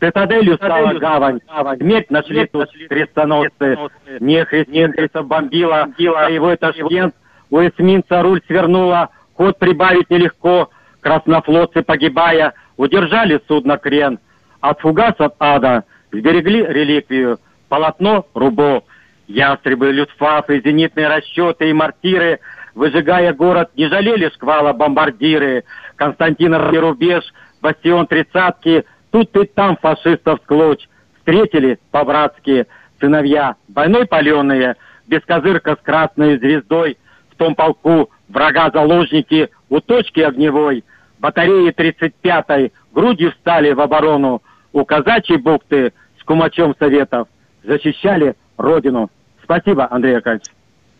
Цитаделью 0.00 0.56
стала 0.56 0.92
гавань. 0.94 1.40
Медь 1.80 2.10
нашли 2.10 2.46
тут 2.46 2.68
крестоносцы. 2.88 3.78
Нехрист 4.20 4.68
немцев 4.68 5.26
бомбила, 5.26 5.88
боевой 5.98 6.56
Ташкент. 6.56 7.14
У 7.50 7.60
эсминца 7.60 8.22
руль 8.22 8.40
свернула, 8.46 9.10
ход 9.34 9.58
прибавить 9.58 10.10
нелегко. 10.10 10.70
Краснофлотцы, 11.00 11.82
погибая, 11.82 12.54
удержали 12.76 13.40
судно 13.46 13.78
крен. 13.78 14.18
От 14.60 14.80
фугасов 14.80 15.32
ада 15.38 15.84
сберегли 16.10 16.66
реликвию 16.66 17.38
полотно 17.68 18.26
Рубо, 18.34 18.84
ястребы, 19.26 19.92
люцфафы, 19.92 20.60
зенитные 20.64 21.08
расчеты 21.08 21.70
и 21.70 21.72
мортиры, 21.72 22.40
выжигая 22.74 23.32
город, 23.32 23.70
не 23.76 23.88
жалели 23.88 24.30
шквала 24.34 24.72
бомбардиры, 24.72 25.64
Константиновский 25.96 26.78
рубеж, 26.78 27.24
бастион 27.62 28.06
тридцатки, 28.06 28.84
тут 29.10 29.34
и 29.36 29.46
там 29.46 29.76
фашистов 29.78 30.40
склочь, 30.44 30.86
встретили 31.18 31.78
по-братски 31.90 32.66
сыновья, 33.00 33.56
войной 33.68 34.06
паленые, 34.06 34.76
без 35.06 35.22
козырка 35.22 35.76
с 35.76 35.84
красной 35.84 36.38
звездой, 36.38 36.98
в 37.30 37.36
том 37.36 37.54
полку 37.54 38.10
врага 38.28 38.70
заложники 38.72 39.50
у 39.68 39.80
точки 39.80 40.20
огневой, 40.20 40.84
батареи 41.18 41.72
35-й 41.72 42.72
грудью 42.92 43.32
встали 43.32 43.72
в 43.72 43.80
оборону, 43.80 44.42
у 44.72 44.84
казачьей 44.84 45.38
бухты 45.38 45.92
с 46.20 46.24
кумачом 46.24 46.74
советов, 46.78 47.28
защищали 47.66 48.34
Родину. 48.56 49.10
Спасибо, 49.42 49.86
Андрей 49.90 50.16
Аркадьевич. 50.16 50.46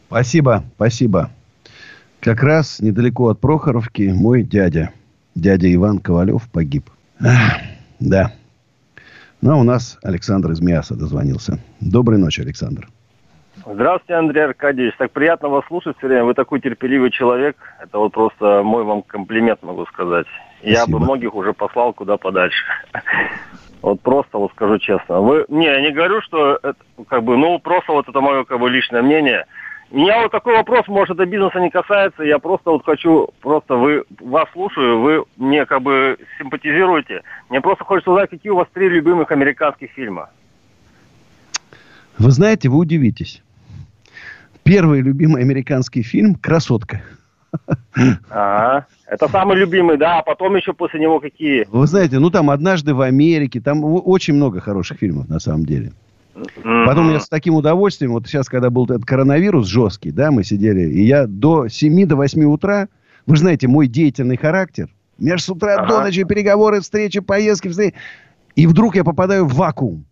Спасибо, 0.08 0.64
спасибо. 0.76 1.30
Как 2.20 2.42
раз 2.42 2.80
недалеко 2.80 3.28
от 3.28 3.40
Прохоровки 3.40 4.12
мой 4.14 4.42
дядя, 4.42 4.90
дядя 5.34 5.72
Иван 5.72 5.98
Ковалев, 5.98 6.48
погиб. 6.50 6.90
Ах, 7.20 7.58
да. 8.00 8.32
Ну, 9.40 9.52
а 9.52 9.56
у 9.56 9.62
нас 9.62 9.98
Александр 10.02 10.50
из 10.52 10.60
Миаса 10.60 10.96
дозвонился. 10.96 11.58
Доброй 11.80 12.18
ночи, 12.18 12.40
Александр. 12.40 12.88
Здравствуйте, 13.64 14.14
Андрей 14.14 14.44
Аркадьевич. 14.44 14.94
Так 14.96 15.10
приятно 15.10 15.48
вас 15.48 15.64
слушать 15.66 15.96
все 15.98 16.06
время. 16.06 16.24
Вы 16.24 16.34
такой 16.34 16.60
терпеливый 16.60 17.10
человек. 17.10 17.56
Это 17.82 17.98
вот 17.98 18.12
просто 18.12 18.62
мой 18.62 18.84
вам 18.84 19.02
комплимент, 19.02 19.62
могу 19.62 19.86
сказать. 19.86 20.26
Спасибо. 20.58 20.78
Я 20.78 20.86
бы 20.86 21.00
многих 21.00 21.34
уже 21.34 21.52
послал 21.52 21.92
куда 21.92 22.16
подальше. 22.16 22.64
Вот 23.82 24.00
просто 24.00 24.38
вот 24.38 24.50
скажу 24.52 24.78
честно. 24.78 25.20
Вы, 25.20 25.44
не, 25.48 25.66
я 25.66 25.80
не 25.80 25.92
говорю, 25.92 26.20
что 26.22 26.58
это, 26.62 26.76
как 27.08 27.22
бы, 27.22 27.36
ну 27.36 27.58
просто 27.58 27.92
вот 27.92 28.08
это 28.08 28.20
мое 28.20 28.44
как 28.44 28.58
бы 28.58 28.70
личное 28.70 29.02
мнение. 29.02 29.46
Меня 29.92 30.22
вот 30.22 30.32
такой 30.32 30.56
вопрос, 30.56 30.88
может, 30.88 31.14
это 31.14 31.26
бизнеса 31.26 31.60
не 31.60 31.70
касается, 31.70 32.24
я 32.24 32.40
просто 32.40 32.70
вот 32.70 32.84
хочу, 32.84 33.28
просто 33.40 33.76
вы, 33.76 34.04
вас 34.18 34.48
слушаю, 34.52 35.00
вы 35.00 35.24
мне 35.36 35.64
как 35.64 35.82
бы 35.82 36.18
симпатизируете. 36.38 37.22
Мне 37.50 37.60
просто 37.60 37.84
хочется 37.84 38.10
узнать, 38.10 38.30
какие 38.30 38.50
у 38.50 38.56
вас 38.56 38.66
три 38.72 38.88
любимых 38.88 39.30
американских 39.30 39.92
фильма. 39.92 40.30
Вы 42.18 42.30
знаете, 42.32 42.68
вы 42.68 42.78
удивитесь. 42.78 43.42
Первый 44.64 45.02
любимый 45.02 45.42
американский 45.42 46.02
фильм 46.02 46.34
«Красотка». 46.34 47.02
Ага. 48.30 48.86
Это 49.06 49.28
самый 49.28 49.56
любимый, 49.56 49.96
да, 49.96 50.18
а 50.18 50.22
потом 50.22 50.56
еще 50.56 50.72
после 50.72 51.00
него 51.00 51.20
какие? 51.20 51.66
Вы 51.70 51.86
знаете, 51.86 52.18
ну 52.18 52.30
там 52.30 52.50
«Однажды 52.50 52.94
в 52.94 53.00
Америке», 53.00 53.60
там 53.60 53.82
очень 53.84 54.34
много 54.34 54.60
хороших 54.60 54.98
фильмов 54.98 55.28
на 55.28 55.38
самом 55.38 55.64
деле. 55.64 55.92
Потом 56.62 57.10
я 57.10 57.20
с 57.20 57.28
таким 57.28 57.54
удовольствием, 57.54 58.12
вот 58.12 58.26
сейчас, 58.26 58.48
когда 58.48 58.68
был 58.68 58.84
этот 58.84 59.04
коронавирус 59.04 59.66
жесткий, 59.66 60.10
да, 60.10 60.30
мы 60.30 60.44
сидели, 60.44 60.82
и 60.82 61.02
я 61.02 61.26
до 61.26 61.68
7 61.68 62.06
до 62.06 62.16
8 62.16 62.44
утра, 62.44 62.88
вы 63.26 63.36
же 63.36 63.42
знаете, 63.42 63.68
мой 63.68 63.86
деятельный 63.86 64.36
характер, 64.36 64.88
у 65.18 65.24
меня 65.24 65.38
же 65.38 65.44
с 65.44 65.48
утра 65.48 65.76
ага. 65.76 65.88
до 65.88 66.00
ночи 66.02 66.24
переговоры, 66.24 66.80
встречи, 66.80 67.20
поездки, 67.20 67.68
встречи, 67.68 67.94
и 68.54 68.66
вдруг 68.66 68.96
я 68.96 69.04
попадаю 69.04 69.46
в 69.46 69.54
вакуум. 69.54 70.04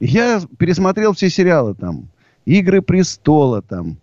Я 0.00 0.40
пересмотрел 0.58 1.12
все 1.12 1.28
сериалы 1.28 1.74
там, 1.74 2.08
«Игры 2.44 2.82
престола» 2.82 3.62
там, 3.62 3.98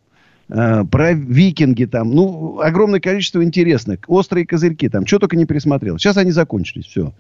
про 0.48 1.14
викинги 1.14 1.86
там, 1.86 2.12
ну, 2.12 2.60
огромное 2.60 3.00
количество 3.00 3.44
интересных, 3.44 4.00
«Острые 4.08 4.46
козырьки» 4.46 4.90
там, 4.90 5.06
что 5.06 5.20
только 5.20 5.36
не 5.36 5.46
пересмотрел. 5.46 5.98
Сейчас 5.98 6.18
они 6.18 6.32
закончились, 6.32 6.86
все. 6.86 7.14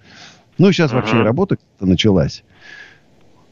Ну, 0.57 0.71
сейчас 0.71 0.91
ага. 0.91 1.01
вообще 1.01 1.21
работа 1.21 1.57
началась. 1.79 2.43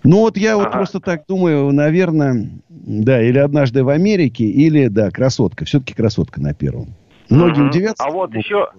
Ну, 0.04 0.20
вот 0.20 0.38
я 0.38 0.58
вот 0.58 0.72
просто 0.72 1.00
так 1.00 1.24
думаю, 1.28 1.72
наверное, 1.72 2.50
да, 2.70 3.22
или 3.22 3.38
«Однажды 3.38 3.84
в 3.84 3.90
Америке», 3.90 4.44
или, 4.44 4.88
да, 4.88 5.10
«Красотка». 5.12 5.66
Все-таки 5.66 5.94
«Красотка» 5.94 6.42
на 6.42 6.54
первом. 6.54 6.94
Многие 7.30 7.62
угу. 7.62 7.70
удивятся. 7.70 8.04
А 8.04 8.12
вот 8.12 8.34
еще, 8.36 8.70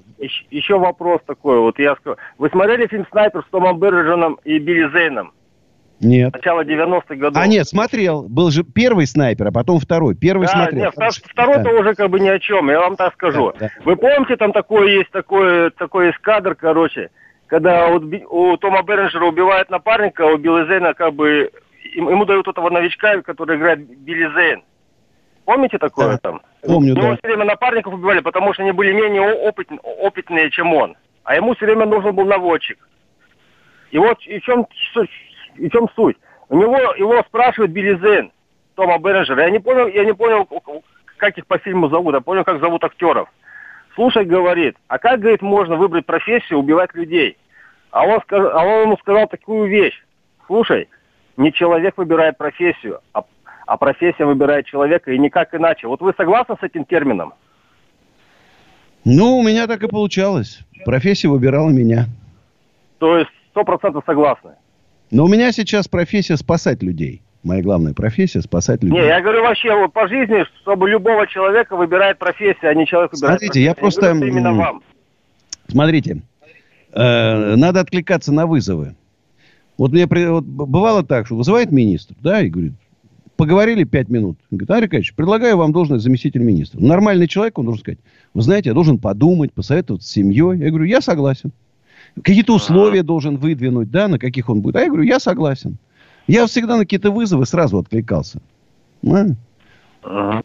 еще 0.51 0.79
вопрос 0.79 1.23
такой. 1.27 1.59
Вот 1.61 1.79
я 1.79 1.97
скажу. 1.97 2.17
Вы 2.39 2.51
смотрели 2.51 2.87
фильм 2.87 3.07
«Снайпер» 3.11 3.43
с 3.43 3.51
Томом 3.51 3.81
Берджином 3.81 4.39
и 4.45 4.59
Билли 4.59 4.91
Зейном? 4.93 5.33
Нет. 6.01 6.35
Начало 6.35 6.65
90-х 6.65 7.15
годов. 7.15 7.43
А 7.43 7.47
нет, 7.47 7.67
смотрел. 7.67 8.27
Был 8.29 8.51
же 8.51 8.65
первый 8.65 9.07
снайпер, 9.07 9.49
а 9.49 9.53
потом 9.53 9.79
второй. 9.79 10.15
Первый 10.15 10.47
да, 10.47 10.53
смотрел. 10.53 10.85
Нет, 10.85 10.95
второй-то 11.25 11.63
да. 11.63 11.71
уже 11.71 11.95
как 11.95 12.11
бы 12.11 12.21
ни 12.21 12.29
о 12.29 12.39
чем, 12.39 12.71
я 12.71 12.81
вам 12.81 12.97
так 12.97 13.15
скажу. 13.15 13.53
Да, 13.53 13.69
да. 13.69 13.71
Вы 13.85 13.97
помните, 13.97 14.37
там 14.37 14.53
такой 14.53 14.93
есть 14.93 15.11
такой, 15.11 15.71
такой 15.71 16.11
эскадр, 16.11 16.55
короче, 16.55 17.11
когда 17.47 17.89
вот 17.89 18.03
у 18.31 18.57
Тома 18.57 18.83
Бернджера 18.83 19.25
убивают 19.25 19.71
напарника, 19.71 20.25
а 20.25 20.33
у 20.33 20.37
Билли 20.37 20.67
Зейна 20.67 20.95
как 20.95 21.15
бы 21.15 21.51
ему 21.95 22.25
дают 22.25 22.49
этого 22.49 22.71
новичка, 22.71 23.23
который 23.23 23.57
играет 23.57 23.81
Билли 23.81 24.31
Зейн. 24.35 24.63
Помните 25.45 25.79
такое 25.79 26.13
да, 26.13 26.19
там? 26.19 26.43
Помню, 26.63 26.95
Его 26.95 27.11
да. 27.11 27.17
все 27.17 27.29
время 27.29 27.45
напарников 27.45 27.95
убивали, 27.95 28.21
потому 28.21 28.55
что 28.55 28.63
они 28.63 28.73
были 28.73 28.93
менее 28.93 29.23
опыт, 29.23 29.69
опытные, 29.83 30.51
чем 30.51 30.73
он. 30.73 30.97
А 31.23 31.37
ему 31.37 31.55
все 31.55 31.67
время 31.67 31.87
нужен 31.87 32.15
был 32.15 32.25
наводчик. 32.25 32.79
И 33.91 33.99
вот 33.99 34.19
и 34.27 34.41
в 34.41 34.43
чем, 34.43 34.67
в 35.57 35.71
чем 35.71 35.89
суть? 35.95 36.17
У 36.49 36.59
него 36.59 36.77
его 36.97 37.23
спрашивает 37.23 37.73
Билли 37.73 37.99
Зейн, 38.01 38.33
Тома 38.75 38.99
Бернджера. 38.99 39.45
Я 39.45 39.51
не 39.51 39.59
понял, 39.59 39.89
я 39.89 40.05
не 40.05 40.13
понял, 40.13 40.49
как 41.17 41.39
их 41.39 41.47
по 41.47 41.59
фильму 41.59 41.89
зовут, 41.89 42.15
я 42.15 42.21
понял, 42.21 42.45
как 42.45 42.61
зовут 42.61 42.85
актеров. 42.85 43.29
Слушай, 43.95 44.25
говорит, 44.25 44.77
а 44.89 44.99
как, 44.99 45.21
говорит, 45.21 45.41
можно 45.41 45.77
выбрать 45.77 46.07
профессию, 46.07 46.59
убивать 46.59 46.95
людей? 46.95 47.37
А 47.91 48.05
он, 48.05 48.21
а 48.31 48.65
он 48.65 48.83
ему 48.83 48.97
сказал 48.99 49.29
такую 49.29 49.69
вещь. 49.69 50.05
Слушай, 50.47 50.89
не 51.37 51.53
человек 51.53 51.97
выбирает 51.97 52.37
профессию, 52.37 53.01
а, 53.13 53.25
а 53.67 53.77
профессия 53.77 54.25
выбирает 54.25 54.67
человека, 54.67 55.13
и 55.13 55.19
никак 55.19 55.55
иначе. 55.55 55.87
Вот 55.87 56.01
вы 56.01 56.13
согласны 56.17 56.57
с 56.61 56.63
этим 56.63 56.85
термином? 56.85 57.35
Ну, 59.05 59.39
у 59.39 59.43
меня 59.43 59.67
так 59.67 59.83
и 59.83 59.89
получалось. 59.89 60.61
Профессия 60.85 61.29
выбирала 61.29 61.71
меня. 61.71 62.07
То 62.99 63.19
есть 63.19 63.31
сто 63.51 63.65
процентов 63.65 64.03
согласны? 64.07 64.53
Но 65.11 65.25
у 65.25 65.29
меня 65.29 65.53
сейчас 65.53 65.89
профессия 65.89 66.37
спасать 66.37 66.83
людей. 66.83 67.23
Моя 67.43 67.63
главная 67.63 67.93
профессия– 67.93 68.41
спасать 68.43 68.83
людей. 68.83 68.99
Не, 68.99 69.07
я 69.07 69.21
говорю 69.21 69.43
вообще 69.43 69.75
вот 69.77 69.93
по 69.93 70.09
жизни, 70.09 70.45
чтобы 70.63 70.89
любого 70.89 71.27
человека 71.27 71.77
выбирает 71.77 72.19
профессия, 72.19 72.69
а 72.69 72.75
не 72.75 72.87
человек 72.87 73.13
выбирает 73.13 73.41
Смотрите, 73.41 73.53
профессию. 73.53 73.65
я 73.65 73.75
просто... 73.75 74.07
Я 74.07 74.15
говорю, 74.15 74.33
именно 74.33 74.53
вам. 74.55 74.83
Смотрите, 75.69 76.23
э, 76.93 77.55
надо 77.57 77.81
откликаться 77.81 78.33
на 78.33 78.47
вызовы. 78.47 78.95
Вот 79.77 79.93
мне 79.93 80.07
вот, 80.07 80.45
бывало 80.45 81.05
так, 81.05 81.27
что 81.27 81.37
вызывает 81.37 81.71
министр, 81.71 82.15
да, 82.21 82.41
и 82.41 82.49
говорит, 82.49 82.73
поговорили 83.37 83.85
пять 83.85 84.09
минут. 84.09 84.39
Он 84.51 84.59
говорит, 84.59 84.71
Арий 84.71 84.85
Аркадьевич, 84.85 85.15
предлагаю 85.15 85.57
вам 85.57 85.73
должность 85.73 86.05
заместителя 86.05 86.43
министра. 86.43 86.81
Нормальный 86.81 87.27
человек, 87.27 87.59
он 87.59 87.67
должен 87.67 87.81
сказать, 87.81 87.99
вы 88.33 88.43
знаете, 88.43 88.71
я 88.71 88.75
должен 88.75 88.99
подумать, 88.99 89.53
посоветоваться 89.53 90.09
с 90.09 90.13
семьей. 90.13 90.59
Я 90.59 90.71
говорю, 90.71 90.85
я 90.85 91.01
согласен. 91.01 91.53
Какие-то 92.23 92.55
условия 92.55 93.03
должен 93.03 93.37
выдвинуть, 93.37 93.91
да, 93.91 94.09
на 94.09 94.19
каких 94.19 94.49
он 94.49 94.61
будет. 94.61 94.77
А 94.77 94.81
я 94.81 94.87
говорю, 94.89 95.03
я 95.03 95.21
согласен. 95.21 95.79
Я 96.27 96.47
всегда 96.47 96.77
на 96.77 96.85
какие-то 96.85 97.11
вызовы 97.11 97.47
сразу 97.47 97.79
откликался. 97.79 98.41
А? 100.03 100.43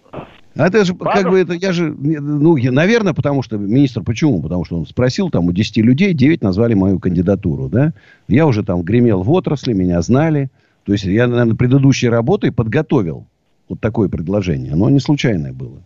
А 0.56 0.68
это 0.68 0.84
же, 0.84 0.94
как 0.96 1.30
бы, 1.30 1.40
это, 1.40 1.54
я 1.54 1.72
же, 1.72 1.96
ну, 1.98 2.58
я, 2.58 2.72
наверное, 2.72 3.14
потому 3.14 3.44
что, 3.44 3.58
министр, 3.58 4.02
почему? 4.04 4.42
Потому 4.42 4.66
что 4.66 4.78
он 4.78 4.86
спросил, 4.86 5.30
там, 5.30 5.46
у 5.46 5.52
10 5.52 5.78
людей 5.78 6.14
9 6.14 6.42
назвали 6.42 6.74
мою 6.74 7.00
кандидатуру, 7.00 7.70
да? 7.70 7.94
Я 8.28 8.46
уже 8.46 8.64
там 8.64 8.82
гремел 8.82 9.24
в 9.24 9.32
отрасли, 9.32 9.74
меня 9.74 10.02
знали. 10.02 10.50
То 10.84 10.92
есть, 10.92 11.06
я, 11.06 11.28
наверное, 11.28 11.56
предыдущей 11.56 12.10
работой 12.10 12.52
подготовил 12.52 13.26
вот 13.70 13.80
такое 13.80 14.10
предложение. 14.10 14.74
Оно 14.74 14.90
не 14.90 15.00
случайное 15.00 15.54
было. 15.54 15.82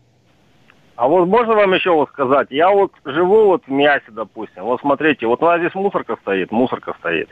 А 0.96 1.08
вот 1.08 1.26
можно 1.28 1.56
вам 1.56 1.74
еще 1.74 1.92
вот 1.92 2.10
сказать? 2.10 2.48
Я 2.52 2.70
вот 2.70 2.92
живу 3.06 3.46
вот 3.46 3.64
в 3.66 3.72
Миасе, 3.72 4.12
допустим. 4.12 4.64
Вот 4.64 4.82
смотрите, 4.82 5.26
вот 5.28 5.42
у 5.42 5.46
нас 5.46 5.60
здесь 5.60 5.74
мусорка 5.74 6.18
стоит, 6.22 6.52
мусорка 6.52 6.94
стоит 7.00 7.30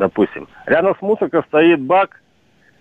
допустим. 0.00 0.48
Рядом 0.66 0.96
с 0.96 1.02
мусоркой 1.02 1.42
стоит 1.46 1.80
бак, 1.80 2.20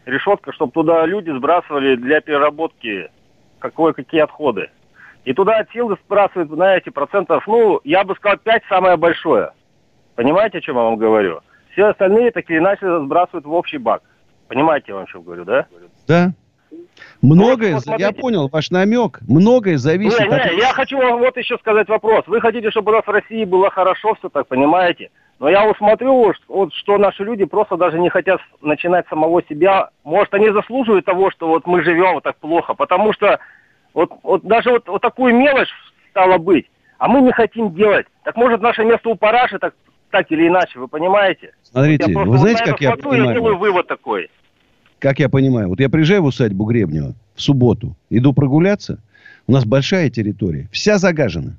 решетка, 0.06 0.52
чтобы 0.54 0.72
туда 0.72 1.06
люди 1.06 1.30
сбрасывали 1.30 1.96
для 1.96 2.22
переработки 2.22 3.12
какое, 3.60 3.94
какие 3.94 4.22
отходы. 4.22 4.72
И 5.26 5.34
туда 5.34 5.60
от 5.60 5.70
силы 5.72 5.98
сбрасывают, 6.06 6.50
знаете, 6.50 6.90
процентов, 6.90 7.46
ну, 7.46 7.82
я 7.84 8.04
бы 8.04 8.16
сказал, 8.16 8.38
5 8.38 8.64
самое 8.70 8.98
большое. 8.98 9.52
Понимаете, 10.16 10.58
о 10.58 10.62
чем 10.62 10.78
я 10.78 10.84
вам 10.84 10.96
говорю? 10.96 11.42
Все 11.74 11.86
остальные 11.86 12.32
так 12.32 12.50
или 12.50 12.58
иначе 12.58 13.00
сбрасывают 13.02 13.46
в 13.46 13.54
общий 13.54 13.78
бак. 13.78 14.02
Понимаете, 14.48 14.86
я 14.90 14.96
вам 14.96 15.08
что 15.08 15.22
говорю, 15.22 15.46
да? 15.46 15.68
Да. 16.08 16.32
Многое, 17.22 17.76
вот, 17.76 17.86
вот, 17.86 18.00
я 18.00 18.12
понял 18.12 18.48
ваш 18.48 18.72
намек, 18.72 19.20
многое 19.28 19.78
зависит 19.78 20.20
не, 20.20 20.28
не, 20.28 20.36
от... 20.36 20.54
Я 20.54 20.74
хочу 20.74 20.98
вам 20.98 21.20
вот 21.20 21.36
еще 21.38 21.58
сказать 21.58 21.90
вопрос. 21.90 22.24
Вы 22.28 22.40
хотите, 22.40 22.72
чтобы 22.72 22.92
у 22.92 22.96
нас 22.96 23.06
в 23.06 23.10
России 23.10 23.44
было 23.44 23.70
хорошо 23.70 24.16
все 24.16 24.30
так, 24.30 24.48
понимаете? 24.48 25.10
Но 25.40 25.50
я 25.50 25.66
вот 25.66 25.78
смотрю, 25.78 26.34
вот, 26.48 26.74
что 26.74 26.98
наши 26.98 27.24
люди 27.24 27.46
просто 27.46 27.78
даже 27.78 27.98
не 27.98 28.10
хотят 28.10 28.42
начинать 28.62 29.08
самого 29.08 29.42
себя. 29.50 29.90
Может, 30.04 30.34
они 30.34 30.50
заслуживают 30.52 31.06
того, 31.06 31.32
что 31.32 31.48
вот 31.48 31.66
мы 31.66 31.82
живем 31.84 32.14
вот 32.14 32.24
так 32.24 32.36
плохо, 32.38 32.74
потому 32.74 33.14
что 33.14 33.40
вот, 33.94 34.12
вот 34.24 34.44
даже 34.44 34.72
вот, 34.72 34.88
вот 34.88 35.02
такую 35.02 35.36
мелочь 35.36 35.70
стало 36.10 36.38
быть, 36.38 36.70
а 36.98 37.08
мы 37.08 37.22
не 37.22 37.32
хотим 37.32 37.74
делать. 37.74 38.06
Так 38.24 38.36
может 38.36 38.62
наше 38.62 38.84
место 38.84 39.10
у 39.10 39.16
параши 39.16 39.60
так, 39.60 39.74
так 40.10 40.30
или 40.30 40.48
иначе, 40.48 40.78
вы 40.78 40.88
понимаете? 40.90 41.54
Смотрите, 41.64 42.14
вот 42.14 42.28
вы 42.28 42.38
знаете, 42.38 42.66
как 42.66 42.82
я 42.82 42.96
понимаю? 42.98 43.26
Я 43.26 43.34
делаю 43.34 43.58
вывод 43.58 43.88
такой. 43.88 44.30
Как 45.00 45.20
я 45.20 45.30
понимаю, 45.30 45.70
вот 45.70 45.80
я 45.80 45.90
приезжаю 45.90 46.24
в 46.24 46.26
усадьбу 46.26 46.66
Гребнева 46.66 47.16
в 47.36 47.42
субботу, 47.42 47.96
иду 48.10 48.34
прогуляться, 48.34 49.00
у 49.48 49.52
нас 49.54 49.66
большая 49.66 50.10
территория, 50.10 50.70
вся 50.72 50.98
загажена. 50.98 51.58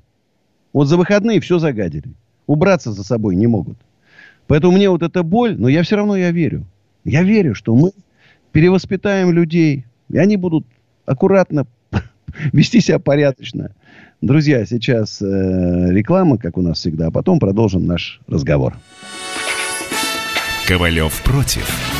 Вот 0.73 0.85
за 0.85 0.95
выходные 0.95 1.41
все 1.41 1.59
загадили 1.59 2.13
убраться 2.51 2.91
за 2.91 3.03
собой 3.03 3.35
не 3.35 3.47
могут. 3.47 3.77
Поэтому 4.47 4.73
мне 4.73 4.89
вот 4.89 5.01
эта 5.01 5.23
боль, 5.23 5.55
но 5.57 5.69
я 5.69 5.83
все 5.83 5.95
равно 5.95 6.15
я 6.15 6.31
верю. 6.31 6.65
Я 7.03 7.23
верю, 7.23 7.55
что 7.55 7.73
мы 7.75 7.91
перевоспитаем 8.51 9.31
людей, 9.31 9.85
и 10.09 10.17
они 10.17 10.37
будут 10.37 10.65
аккуратно 11.05 11.65
вести 12.51 12.81
себя 12.81 12.99
порядочно. 12.99 13.71
Друзья, 14.21 14.65
сейчас 14.65 15.21
э, 15.21 15.25
реклама, 15.25 16.37
как 16.37 16.57
у 16.57 16.61
нас 16.61 16.77
всегда, 16.77 17.07
а 17.07 17.11
потом 17.11 17.39
продолжим 17.39 17.87
наш 17.87 18.19
разговор. 18.27 18.75
Ковалев 20.67 21.21
против. 21.23 21.90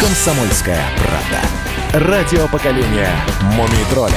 «Комсомольская 0.00 0.84
правда». 0.98 2.06
радио 2.08 2.46
поколения 2.48 3.10
«Мумий 3.54 3.84
тролля». 3.90 4.14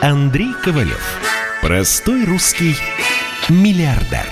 Андрей 0.00 0.54
Ковалев. 0.64 1.20
Простой 1.60 2.24
русский 2.24 2.76
миллиардер. 3.48 4.26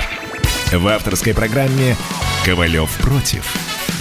В 0.73 0.89
авторской 0.89 1.35
программе 1.35 1.97
«Ковалев 2.45 2.91
против». 2.99 3.45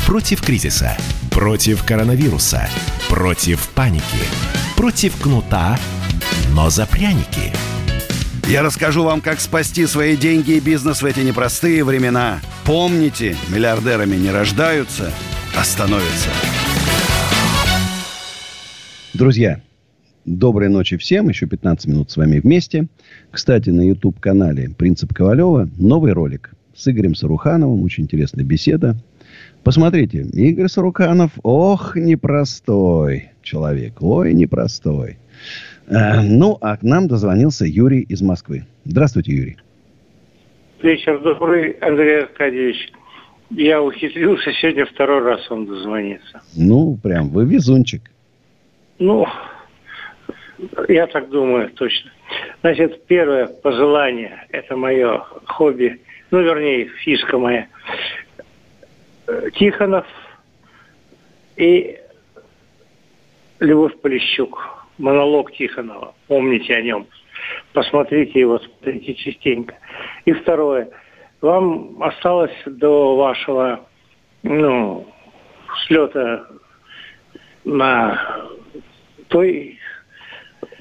Против 0.05 0.41
кризиса. 0.41 0.95
Против 1.32 1.84
коронавируса. 1.84 2.69
Против 3.09 3.67
паники. 3.69 4.03
Против 4.78 5.19
кнута, 5.21 5.78
но 6.51 6.69
за 6.69 6.86
пряники. 6.86 7.51
Я 8.48 8.64
расскажу 8.64 9.04
вам, 9.04 9.20
как 9.20 9.41
спасти 9.41 9.86
свои 9.86 10.16
деньги 10.16 10.52
и 10.52 10.62
бизнес 10.62 11.02
в 11.02 11.06
эти 11.06 11.20
непростые 11.20 11.84
времена. 11.84 12.39
Помните, 12.66 13.36
миллиардерами 13.54 14.16
не 14.16 14.32
рождаются, 14.32 15.12
а 15.54 15.66
становятся. 15.66 16.30
Друзья, 19.14 19.62
доброй 20.24 20.70
ночи 20.70 20.95
всем. 20.95 21.28
Еще 21.28 21.45
15 21.45 21.88
минут 21.88 22.10
с 22.10 22.16
вами 22.16 22.39
вместе. 22.39 22.88
Кстати, 23.32 23.70
на 23.70 23.86
YouTube-канале 23.86 24.70
«Принцип 24.70 25.14
Ковалева» 25.14 25.70
новый 25.78 26.14
ролик 26.14 26.52
с 26.74 26.88
Игорем 26.88 27.16
Сарухановым. 27.16 27.84
Очень 27.84 28.06
интересная 28.06 28.45
беседа. 28.45 28.95
Посмотрите, 29.66 30.22
Игорь 30.22 30.70
Саруханов, 30.70 31.32
ох, 31.43 31.98
непростой 31.98 33.32
человек. 33.41 34.02
Ой, 34.02 34.34
непростой. 34.34 35.18
Э, 35.88 36.22
ну, 36.22 36.58
а 36.62 36.76
к 36.78 36.84
нам 36.84 37.08
дозвонился 37.08 37.66
Юрий 37.66 38.02
из 38.02 38.22
Москвы. 38.22 38.66
Здравствуйте, 38.84 39.32
Юрий. 39.34 39.58
Вечер 40.82 41.20
добрый, 41.20 41.72
Андрей 41.82 42.24
Аркадьевич. 42.24 42.92
Я 43.50 43.82
ухитрился 43.82 44.52
сегодня 44.54 44.86
второй 44.86 45.22
раз 45.22 45.50
вам 45.50 45.66
дозвониться. 45.66 46.42
Ну, 46.56 46.98
прям 47.02 47.30
вы 47.30 47.46
везунчик. 47.46 48.02
Ну, 49.00 49.26
я 50.90 51.08
так 51.08 51.30
думаю, 51.30 51.70
точно. 51.70 52.12
Значит, 52.62 53.06
первое 53.06 53.48
пожелание, 53.48 54.46
это 54.50 54.76
мое 54.76 55.24
хобби, 55.46 56.02
ну, 56.32 56.42
вернее, 56.42 56.90
фишка 57.04 57.38
моя. 57.38 57.68
Э, 59.28 59.50
Тихонов 59.54 60.06
и 61.56 61.98
Любовь 63.60 63.98
Полищук 64.02 64.76
монолог 64.98 65.52
Тихонова. 65.52 66.14
Помните 66.28 66.76
о 66.76 66.82
нем. 66.82 67.08
Посмотрите 67.74 68.39
его, 68.39 68.60
смотрите 68.60 69.14
частенько. 69.16 69.76
И 70.26 70.34
второе. 70.34 70.89
Вам 71.41 72.02
осталось 72.02 72.56
до 72.66 73.16
вашего 73.16 73.88
ну, 74.43 75.08
слета 75.86 76.48
на 77.64 78.39
той 79.28 79.80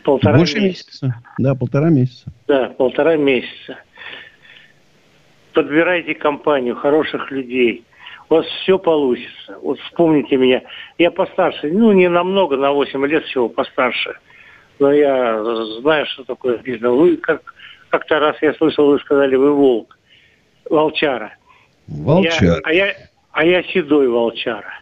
полтора 0.03 0.39
Больше 0.39 0.61
месяца. 0.61 1.07
месяца. 1.07 1.23
Да, 1.39 1.55
полтора 1.55 1.91
месяца. 1.91 2.33
Да, 2.49 2.69
полтора 2.71 3.17
месяца. 3.17 3.79
Подбирайте 5.53 6.15
компанию 6.15 6.77
хороших 6.77 7.31
людей– 7.31 7.85
у 8.29 8.35
вас 8.35 8.47
все 8.63 8.79
получится. 8.79 9.59
Вот 9.63 9.79
вспомните 9.81 10.37
меня. 10.37 10.63
Я 10.99 11.11
постарше, 11.11 11.71
ну, 11.71 11.93
не 11.93 12.09
намного, 12.09 12.57
на 12.57 12.73
8 12.73 13.07
лет 13.07 13.25
всего 13.25 13.49
постарше. 13.49 14.15
Но 14.79 14.93
я 14.93 15.43
знаю, 15.81 16.07
что 16.07 16.25
такое 16.25 16.59
бизнес. 16.59 16.91
Вы 16.91 17.17
как, 17.17 17.55
как-то 17.91 18.19
раз 18.19 18.37
я 18.43 18.53
слышал, 18.55 18.89
вы 18.89 18.99
сказали, 18.99 19.37
вы 19.37 19.53
волк. 19.53 19.99
Волчара. 20.69 21.35
Волчара. 21.87 22.47
Я, 22.47 22.61
а, 22.65 22.73
я, 22.73 22.95
а 23.33 23.45
я 23.45 23.63
седой 23.63 24.09
волчара. 24.09 24.81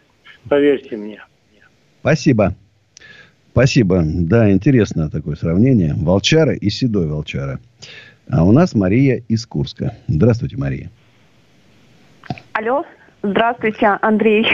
Поверьте 0.48 0.96
мне. 0.96 1.22
Спасибо. 2.00 2.54
Спасибо. 3.52 4.02
Да, 4.04 4.50
интересно 4.50 5.10
такое 5.10 5.36
сравнение. 5.36 5.94
Волчара 5.96 6.54
и 6.54 6.70
седой 6.70 7.06
волчара. 7.06 7.60
А 8.28 8.44
у 8.44 8.52
нас 8.52 8.74
Мария 8.74 9.22
из 9.28 9.46
Курска. 9.46 9.94
Здравствуйте, 10.08 10.56
Мария. 10.56 10.90
Алло. 12.52 12.84
Здравствуйте, 13.24 13.98
Андрей. 14.02 14.46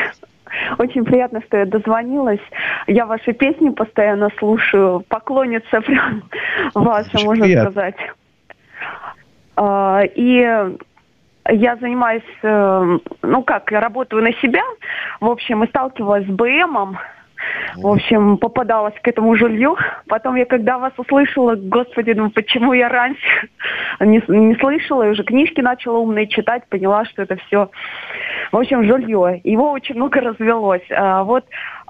Очень 0.79 1.05
приятно, 1.05 1.43
что 1.43 1.57
я 1.57 1.67
дозвонилась. 1.67 2.41
Я 2.87 3.05
ваши 3.05 3.33
песни 3.33 3.71
постоянно 3.71 4.31
слушаю. 4.39 5.05
Поклонница 5.09 5.81
прям 5.81 6.23
ваша, 6.75 7.11
Очень 7.15 7.25
можно 7.25 7.45
приятно. 7.47 7.71
сказать. 7.73 7.97
А, 9.57 10.03
и 10.15 10.79
я 11.49 11.77
занимаюсь, 11.77 12.23
э, 12.43 12.99
ну 13.23 13.43
как, 13.43 13.73
я 13.73 13.81
работаю 13.81 14.23
на 14.23 14.33
себя, 14.35 14.63
в 15.21 15.27
общем, 15.27 15.65
и 15.65 15.69
сталкивалась 15.69 16.27
с 16.27 16.31
БМом. 16.31 16.97
В 17.77 17.87
общем, 17.87 18.37
попадалась 18.39 18.95
к 19.01 19.09
этому 19.09 19.35
жилью. 19.37 19.77
Потом 20.09 20.35
я, 20.35 20.45
когда 20.45 20.79
вас 20.79 20.93
услышала, 20.97 21.55
господи, 21.55 22.13
ну 22.13 22.31
почему 22.31 22.73
я 22.73 22.89
раньше 22.89 23.49
не, 24.01 24.23
не 24.29 24.55
слышала, 24.57 25.07
и 25.07 25.11
уже 25.11 25.25
книжки 25.25 25.61
начала 25.61 25.99
умные 25.99 26.27
читать, 26.27 26.67
поняла, 26.69 27.05
что 27.05 27.23
это 27.23 27.37
все, 27.47 27.71
в 28.53 28.57
общем, 28.57 28.85
жилье. 28.85 29.41
Его 29.45 29.71
очень 29.73 29.95
много 29.95 30.21
развелось. 30.21 30.85
А, 30.91 31.25
вот 31.25 31.45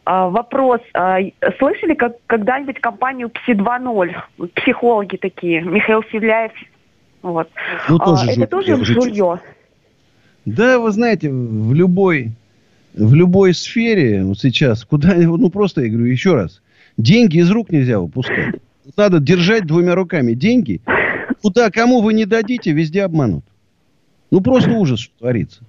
а, 0.04 0.28
вопрос. 0.28 0.80
А, 0.94 1.18
слышали 1.58 1.94
как, 1.94 2.14
когда-нибудь 2.26 2.80
компанию 2.80 3.30
Пси 3.30 3.52
2.0? 3.52 4.48
Психологи 4.56 5.16
такие, 5.16 5.62
Михаил 5.62 6.02
Севляев. 6.10 6.52
Вот. 7.22 7.48
Ну, 7.88 7.98
тоже 7.98 8.30
а, 8.30 8.32
это 8.32 8.46
тоже 8.46 8.84
жилье? 8.84 9.40
Да, 10.46 10.78
вы 10.78 10.90
знаете, 10.90 11.30
в 11.30 11.74
любой 11.74 12.32
в 12.94 13.14
любой 13.14 13.54
сфере 13.54 14.24
вот 14.24 14.38
сейчас, 14.38 14.84
куда, 14.84 15.14
ну 15.14 15.50
просто, 15.50 15.82
я 15.82 15.88
говорю 15.90 16.06
еще 16.06 16.34
раз, 16.34 16.60
деньги 16.96 17.38
из 17.38 17.50
рук 17.50 17.70
нельзя 17.70 17.98
выпускать. 17.98 18.56
Надо 18.96 19.20
держать 19.20 19.66
двумя 19.66 19.94
руками 19.94 20.32
деньги. 20.32 20.80
Куда, 21.42 21.70
кому 21.70 22.00
вы 22.00 22.12
не 22.14 22.24
дадите, 22.24 22.72
везде 22.72 23.02
обманут. 23.02 23.44
Ну 24.30 24.40
просто 24.40 24.70
ужас, 24.70 25.00
что 25.00 25.18
творится. 25.18 25.62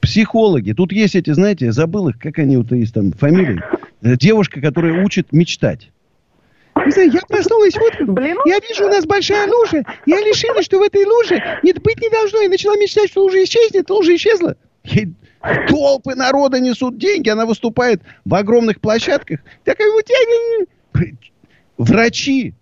Психологи. 0.00 0.72
Тут 0.72 0.92
есть 0.92 1.14
эти, 1.14 1.30
знаете, 1.30 1.66
я 1.66 1.72
забыл 1.72 2.08
их, 2.08 2.18
как 2.18 2.38
они 2.38 2.56
вот 2.56 2.72
есть 2.72 2.94
там 2.94 3.12
фамилии. 3.12 3.60
Э, 4.02 4.16
девушка, 4.16 4.60
которая 4.60 5.04
учит 5.04 5.32
мечтать. 5.32 5.90
Не 6.86 6.92
знаю, 6.92 7.10
я 7.12 7.20
проснулась 7.28 7.76
утром, 7.76 8.14
Блин, 8.14 8.36
я 8.46 8.58
вижу, 8.60 8.86
у 8.86 8.88
нас 8.88 9.04
большая 9.04 9.46
лужа. 9.46 9.84
Я 10.06 10.16
решила, 10.20 10.62
что 10.62 10.78
в 10.78 10.82
этой 10.82 11.04
луже 11.04 11.42
нет, 11.62 11.82
быть 11.82 12.00
не 12.00 12.08
должно. 12.08 12.40
И 12.42 12.48
начала 12.48 12.76
мечтать, 12.76 13.10
что 13.10 13.22
лужа 13.22 13.42
исчезнет, 13.44 13.90
лужа 13.90 14.14
исчезла. 14.14 14.56
Ей 14.84 15.12
толпы 15.68 16.14
народа 16.14 16.60
несут 16.60 16.98
деньги, 16.98 17.28
она 17.28 17.46
выступает 17.46 18.02
в 18.24 18.34
огромных 18.34 18.80
площадках. 18.80 19.40
Такая 19.64 19.90
вот 19.90 20.06
врачи, 21.78 22.54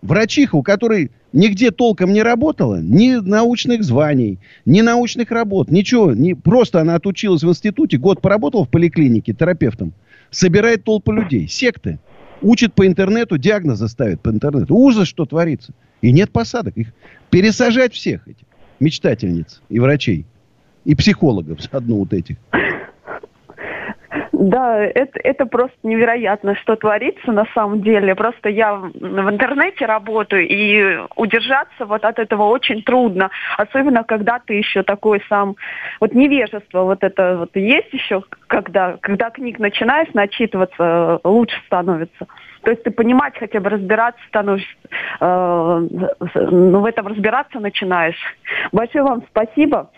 врачиха, 0.00 0.56
у 0.56 0.62
которой 0.62 1.10
нигде 1.32 1.70
толком 1.70 2.12
не 2.12 2.22
работала, 2.22 2.80
ни 2.80 3.14
научных 3.14 3.84
званий, 3.84 4.38
ни 4.64 4.80
научных 4.80 5.30
работ, 5.30 5.70
ничего, 5.70 6.12
не, 6.12 6.34
просто 6.34 6.80
она 6.80 6.94
отучилась 6.94 7.42
в 7.42 7.48
институте, 7.48 7.98
год 7.98 8.20
поработала 8.20 8.64
в 8.64 8.70
поликлинике 8.70 9.32
терапевтом, 9.32 9.92
собирает 10.30 10.84
толпу 10.84 11.12
людей, 11.12 11.48
секты, 11.48 11.98
учит 12.42 12.74
по 12.74 12.86
интернету, 12.86 13.38
диагнозы 13.38 13.88
ставит 13.88 14.20
по 14.20 14.30
интернету. 14.30 14.74
Ужас, 14.74 15.08
что 15.08 15.24
творится. 15.26 15.72
И 16.00 16.12
нет 16.12 16.32
посадок. 16.32 16.76
Их 16.76 16.88
пересажать 17.30 17.94
всех 17.94 18.26
этих 18.26 18.44
мечтательниц 18.80 19.62
и 19.68 19.78
врачей. 19.78 20.26
И 20.84 20.94
психологов 20.94 21.60
заодно 21.70 21.96
вот 21.96 22.12
этих. 22.12 22.36
Да, 24.32 24.76
это, 24.78 25.20
это 25.22 25.46
просто 25.46 25.76
невероятно, 25.84 26.56
что 26.56 26.74
творится 26.74 27.30
на 27.30 27.44
самом 27.54 27.80
деле. 27.82 28.14
Просто 28.16 28.48
я 28.48 28.74
в 28.74 29.30
интернете 29.30 29.86
работаю, 29.86 30.48
и 30.48 30.98
удержаться 31.14 31.86
вот 31.86 32.04
от 32.04 32.18
этого 32.18 32.44
очень 32.44 32.82
трудно. 32.82 33.30
Особенно, 33.56 34.02
когда 34.02 34.40
ты 34.40 34.54
еще 34.54 34.82
такой 34.82 35.22
сам... 35.28 35.54
Вот 36.00 36.14
невежество 36.14 36.82
вот 36.82 37.04
это 37.04 37.36
вот 37.38 37.54
есть 37.54 37.92
еще, 37.92 38.24
когда, 38.48 38.96
когда 39.00 39.30
книг 39.30 39.60
начинаешь 39.60 40.12
начитываться, 40.12 41.20
лучше 41.22 41.56
становится. 41.66 42.26
То 42.64 42.70
есть 42.72 42.82
ты 42.82 42.90
понимать, 42.90 43.34
хотя 43.38 43.60
бы 43.60 43.70
разбираться 43.70 44.20
становишься, 44.26 44.68
э, 45.20 45.88
ну, 46.34 46.80
в 46.80 46.84
этом 46.84 47.06
разбираться 47.06 47.60
начинаешь. 47.60 48.18
Большое 48.72 49.04
вам 49.04 49.22
спасибо 49.30 49.90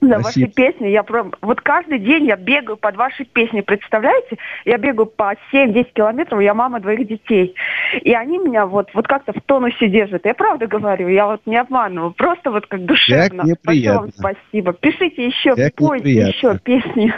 за 0.00 0.18
ваши 0.18 0.46
песни. 0.46 0.88
Я 0.88 1.02
про... 1.02 1.30
Вот 1.40 1.60
каждый 1.60 1.98
день 1.98 2.26
я 2.26 2.36
бегаю 2.36 2.76
под 2.76 2.96
ваши 2.96 3.24
песни, 3.24 3.60
представляете? 3.60 4.38
Я 4.64 4.78
бегаю 4.78 5.06
по 5.06 5.34
7-10 5.52 5.88
километров, 5.94 6.40
я 6.40 6.54
мама 6.54 6.80
двоих 6.80 7.06
детей. 7.06 7.54
И 8.02 8.12
они 8.12 8.38
меня 8.38 8.66
вот, 8.66 8.88
вот 8.94 9.06
как-то 9.06 9.32
в 9.32 9.40
тонусе 9.42 9.88
держат. 9.88 10.24
Я 10.24 10.34
правда 10.34 10.66
говорю, 10.66 11.08
я 11.08 11.26
вот 11.26 11.40
не 11.46 11.56
обманываю. 11.56 12.12
Просто 12.12 12.50
вот 12.50 12.66
как 12.66 12.84
душевно. 12.84 13.44
Как 13.44 13.58
Большое 13.64 13.98
вам 13.98 14.10
спасибо. 14.12 14.72
Пишите 14.72 15.26
еще, 15.26 15.54
как 15.54 15.74
пойте 15.74 16.10
еще 16.10 16.58
песни. 16.58 17.12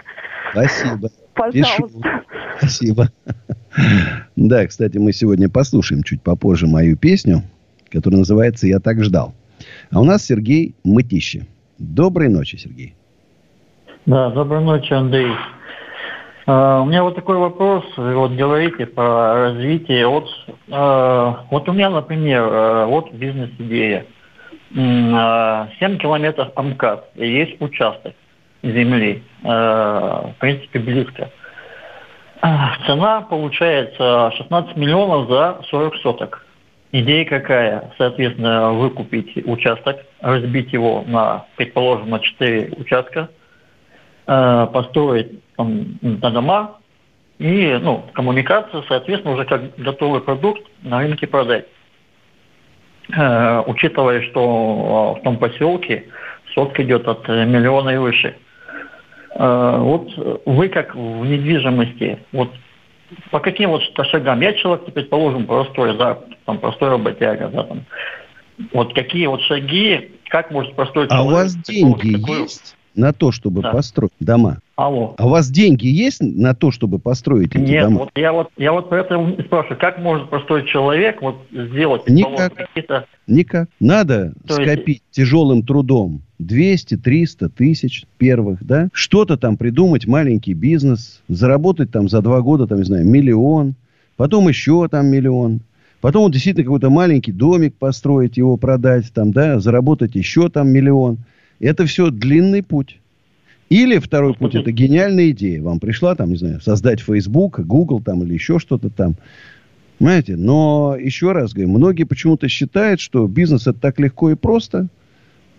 Спасибо. 0.53 1.11
Пожалуйста. 1.35 1.83
Пишу. 1.83 1.91
Спасибо. 2.59 3.09
Да, 4.37 4.67
кстати, 4.67 4.99
мы 4.99 5.13
сегодня 5.13 5.49
послушаем 5.49 6.03
чуть 6.03 6.23
попозже 6.23 6.67
мою 6.67 6.97
песню, 6.97 7.43
которая 7.91 8.19
называется 8.19 8.67
«Я 8.67 8.81
так 8.81 9.03
ждал». 9.03 9.35
А 9.91 10.01
у 10.01 10.05
нас 10.05 10.25
Сергей 10.25 10.75
Мытищи. 10.85 11.47
Доброй 11.81 12.29
ночи, 12.29 12.57
Сергей. 12.57 12.95
Да, 14.05 14.29
доброй 14.29 14.61
ночи, 14.63 14.93
Андрей. 14.93 15.33
Uh, 16.47 16.83
у 16.83 16.85
меня 16.85 17.03
вот 17.03 17.15
такой 17.15 17.39
вопрос. 17.39 17.85
Вот 17.97 18.33
говорите 18.33 18.85
про 18.85 19.49
развитие. 19.49 20.07
Вот, 20.07 20.29
uh, 20.69 21.37
вот 21.51 21.69
у 21.71 21.73
меня, 21.73 21.89
например, 21.89 22.43
uh, 22.43 22.87
вот 22.87 23.11
бизнес-идея. 23.15 24.05
7 24.73 25.99
километров 25.99 26.51
АМКАД. 26.55 27.13
Есть 27.17 27.61
участок 27.61 28.15
земли. 28.63 29.25
В 29.43 30.35
принципе, 30.39 30.79
близко. 30.79 31.31
Цена 32.87 33.23
получается 33.23 34.31
16 34.37 34.77
миллионов 34.77 35.29
за 35.29 35.61
40 35.71 35.97
соток. 35.97 36.47
Идея 36.93 37.25
какая? 37.25 37.93
Соответственно, 37.99 38.73
выкупить 38.73 39.47
участок, 39.47 39.99
разбить 40.21 40.73
его 40.73 41.05
на, 41.07 41.47
предположим, 41.57 42.11
на 42.11 42.19
4 42.19 42.73
участка, 42.79 43.31
э, 44.27 44.67
построить 44.73 45.41
там, 45.57 45.99
на 46.03 46.31
дома 46.31 46.79
и 47.39 47.79
ну, 47.81 48.05
коммуникация, 48.13 48.83
соответственно, 48.89 49.35
уже 49.35 49.45
как 49.45 49.77
готовый 49.77 50.21
продукт 50.21 50.63
на 50.83 50.99
рынке 50.99 51.29
продать. 51.29 51.67
Э, 53.17 53.63
учитывая, 53.67 54.23
что 54.23 55.17
в 55.19 55.23
том 55.23 55.39
поселке 55.39 56.07
сотка 56.55 56.83
идет 56.83 57.07
от 57.07 57.29
миллиона 57.29 57.91
и 57.91 57.99
выше. 57.99 58.35
Э, 59.37 59.77
вот 59.79 60.11
вы 60.45 60.69
как 60.69 60.97
в 60.97 61.25
недвижимости, 61.25 62.19
вот 62.33 62.51
по 63.31 63.41
каким 63.41 63.71
вот 63.71 63.83
шагам? 64.11 64.41
Я 64.41 64.53
человек, 64.55 64.93
предположим, 64.93 65.47
простой, 65.47 65.97
да, 65.97 66.19
там, 66.45 66.59
простой 66.59 66.91
работяга, 66.91 67.49
да, 67.49 67.65
там. 67.65 67.85
Вот 68.73 68.95
какие 68.95 69.27
вот 69.27 69.41
шаги, 69.43 70.13
как 70.29 70.51
может 70.51 70.75
простой 70.75 71.09
человек... 71.09 71.27
А 71.27 71.29
у 71.29 71.33
вас 71.33 71.55
деньги 71.57 72.17
такой, 72.19 72.43
есть 72.43 72.77
на 72.95 73.13
то, 73.13 73.33
чтобы 73.33 73.63
да. 73.63 73.71
построить 73.71 74.13
дома? 74.21 74.61
Алло. 74.77 75.15
А 75.19 75.27
у 75.27 75.31
вас 75.31 75.51
деньги 75.51 75.87
есть 75.87 76.21
на 76.23 76.55
то, 76.55 76.71
чтобы 76.71 76.99
построить 76.99 77.55
эти 77.55 77.63
Нет, 77.63 77.85
дома? 77.85 77.99
вот 78.01 78.11
я 78.15 78.33
вот 78.33 78.51
я 78.57 78.73
вот 78.73 78.89
про 78.89 79.01
это 79.01 79.37
спрашиваю, 79.45 79.79
как 79.79 79.99
может 79.99 80.31
простой 80.31 80.67
человек 80.67 81.21
вот 81.21 81.37
сделать 81.51 82.09
Никак. 82.09 82.55
какие-то... 82.55 83.07
Никак. 83.27 83.69
Надо 83.79 84.33
то 84.47 84.55
скопить 84.55 85.03
есть... 85.03 85.11
тяжелым 85.11 85.65
трудом 85.65 86.23
200, 86.39 86.97
300 86.97 87.49
тысяч 87.51 88.05
первых, 88.19 88.65
да? 88.65 88.89
Что-то 88.93 89.37
там 89.37 89.57
придумать, 89.57 90.07
маленький 90.07 90.55
бизнес, 90.55 91.23
заработать 91.29 91.91
там 91.91 92.09
за 92.09 92.23
два 92.23 92.41
года, 92.41 92.67
там, 92.67 92.79
не 92.79 92.85
знаю, 92.85 93.07
миллион, 93.07 93.75
потом 94.17 94.49
еще 94.49 94.89
там 94.89 95.07
миллион. 95.07 95.61
Потом 96.01 96.23
вот 96.23 96.33
действительно 96.33 96.65
какой-то 96.65 96.89
маленький 96.89 97.33
домик 97.33 97.75
построить, 97.75 98.39
его 98.39 98.57
продать, 98.57 99.13
там, 99.13 99.33
да, 99.33 99.61
заработать 99.61 100.15
еще 100.15 100.49
там 100.49 100.69
миллион. 100.69 101.19
Это 101.61 101.87
все 101.87 102.11
длинный 102.11 102.63
путь. 102.63 102.99
Или 103.69 103.99
второй 103.99 104.35
путь, 104.35 104.55
это 104.57 104.73
гениальная 104.73 105.31
идея. 105.31 105.63
Вам 105.63 105.79
пришла, 105.79 106.15
там, 106.17 106.31
не 106.31 106.37
знаю, 106.37 106.61
создать 106.61 107.01
Facebook, 107.01 107.61
Google 107.61 108.01
там 108.01 108.23
или 108.25 108.35
еще 108.35 108.59
что-то 108.59 108.91
там. 108.91 109.15
Понимаете? 109.99 110.37
Но 110.37 110.97
еще 110.99 111.33
раз 111.33 111.53
говорю, 111.53 111.71
многие 111.71 112.05
почему-то 112.05 112.49
считают, 112.49 113.01
что 113.01 113.27
бизнес 113.29 113.67
это 113.67 113.79
так 113.79 114.01
легко 114.01 114.31
и 114.31 114.35
просто– 114.35 114.89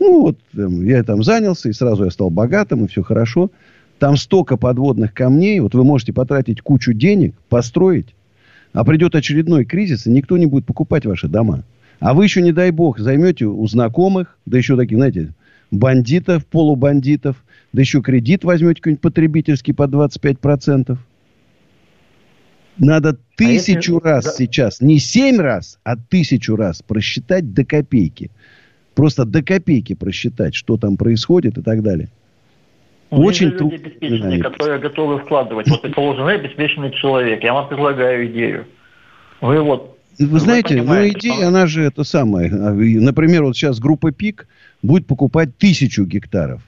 ну, 0.01 0.21
вот 0.21 0.37
я 0.55 1.03
там 1.03 1.21
занялся, 1.21 1.69
и 1.69 1.73
сразу 1.73 2.05
я 2.05 2.09
стал 2.09 2.31
богатым, 2.31 2.83
и 2.83 2.87
все 2.87 3.03
хорошо. 3.03 3.51
Там 3.99 4.17
столько 4.17 4.57
подводных 4.57 5.13
камней. 5.13 5.59
Вот 5.59 5.75
вы 5.75 5.83
можете 5.83 6.11
потратить 6.11 6.61
кучу 6.61 6.91
денег, 6.93 7.35
построить, 7.49 8.15
а 8.73 8.83
придет 8.83 9.13
очередной 9.13 9.63
кризис, 9.63 10.07
и 10.07 10.09
никто 10.09 10.39
не 10.39 10.47
будет 10.47 10.65
покупать 10.65 11.05
ваши 11.05 11.27
дома. 11.27 11.65
А 11.99 12.15
вы 12.15 12.23
еще, 12.23 12.41
не 12.41 12.51
дай 12.51 12.71
бог, 12.71 12.97
займете 12.97 13.45
у 13.45 13.67
знакомых, 13.67 14.39
да 14.47 14.57
еще 14.57 14.75
таких, 14.75 14.97
знаете, 14.97 15.35
бандитов, 15.71 16.45
полубандитов, 16.45 17.43
да 17.73 17.81
еще 17.81 18.01
кредит 18.01 18.43
возьмете 18.43 18.81
какой-нибудь 18.81 19.01
потребительский 19.01 19.73
по 19.73 19.83
25%. 19.83 20.97
Надо 22.77 23.17
тысячу 23.35 23.93
а 23.93 23.95
если... 23.95 24.07
раз 24.07 24.25
да. 24.25 24.31
сейчас, 24.31 24.81
не 24.81 24.99
семь 24.99 25.39
раз, 25.39 25.79
а 25.83 25.95
тысячу 25.97 26.55
раз 26.55 26.81
просчитать 26.81 27.53
до 27.53 27.65
копейки– 27.65 28.29
Просто 28.95 29.25
до 29.25 29.41
копейки 29.41 29.93
просчитать, 29.93 30.53
что 30.53 30.77
там 30.77 30.97
происходит 30.97 31.57
и 31.57 31.61
так 31.61 31.81
далее. 31.81 32.09
Ну, 33.09 33.23
Очень 33.23 33.51
трудно. 33.51 33.75
люди 33.75 33.85
обеспеченные, 33.85 34.43
которые 34.43 34.79
готовы 34.79 35.19
вкладывать. 35.19 35.69
Вот, 35.69 35.81
предположим, 35.81 36.25
вы 36.25 36.33
обеспеченный 36.33 36.91
человек, 36.91 37.43
я 37.43 37.53
вам 37.53 37.67
предлагаю 37.67 38.27
идею. 38.27 38.67
Вы 39.41 39.61
вот 39.61 39.97
вы, 40.19 40.27
вы 40.27 40.39
знаете, 40.39 40.81
ну 40.81 41.07
идея, 41.09 41.33
что... 41.33 41.47
она 41.47 41.67
же 41.67 41.83
это 41.83 42.03
самое. 42.03 42.51
А, 42.51 42.73
например, 42.73 43.43
вот 43.43 43.55
сейчас 43.55 43.79
группа 43.79 44.11
ПИК 44.11 44.47
будет 44.81 45.07
покупать 45.07 45.57
тысячу 45.57 46.05
гектаров 46.05 46.61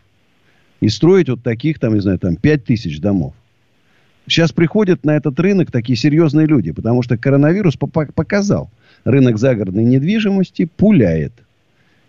и 0.81 0.89
строить 0.89 1.29
вот 1.29 1.43
таких, 1.43 1.79
там, 1.79 1.93
не 1.93 2.01
знаю, 2.01 2.19
там, 2.19 2.35
пять 2.35 2.65
тысяч 2.65 2.99
домов. 2.99 3.33
Сейчас 4.27 4.51
приходят 4.51 5.03
на 5.03 5.15
этот 5.17 5.39
рынок 5.39 5.71
такие 5.71 5.97
серьезные 5.97 6.47
люди, 6.47 6.71
потому 6.71 7.01
что 7.01 7.17
коронавирус 7.17 7.77
показал. 8.15 8.69
Рынок 9.03 9.37
загородной 9.37 9.83
недвижимости 9.83 10.65
пуляет. 10.65 11.33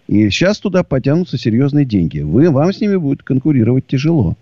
И 0.06 0.28
сейчас 0.30 0.58
туда 0.58 0.84
потянутся 0.84 1.38
серьезные 1.38 1.84
деньги. 1.84 2.20
Вы, 2.20 2.50
вам 2.50 2.72
с 2.72 2.80
ними 2.80 2.96
будет 2.96 3.22
конкурировать 3.22 3.86
тяжело. 3.86 4.36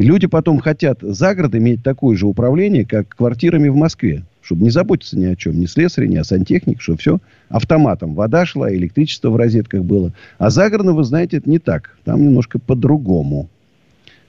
И 0.00 0.02
люди 0.02 0.26
потом 0.26 0.60
хотят 0.60 1.00
за 1.02 1.34
город 1.34 1.54
иметь 1.54 1.82
такое 1.82 2.16
же 2.16 2.26
управление, 2.26 2.86
как 2.86 3.10
квартирами 3.10 3.68
в 3.68 3.76
Москве. 3.76 4.24
Чтобы 4.40 4.62
не 4.62 4.70
заботиться 4.70 5.18
ни 5.18 5.26
о 5.26 5.36
чем. 5.36 5.60
Ни 5.60 5.66
слесаря, 5.66 6.06
ни 6.06 6.16
о 6.16 6.24
сантехнике, 6.24 6.80
чтобы 6.80 6.96
все 6.96 7.18
автоматом. 7.50 8.14
Вода 8.14 8.46
шла, 8.46 8.72
электричество 8.72 9.28
в 9.28 9.36
розетках 9.36 9.84
было. 9.84 10.14
А 10.38 10.48
за 10.48 10.70
городом, 10.70 10.96
вы 10.96 11.04
знаете, 11.04 11.36
это 11.36 11.50
не 11.50 11.58
так. 11.58 11.98
Там 12.04 12.22
немножко 12.22 12.58
по-другому. 12.58 13.50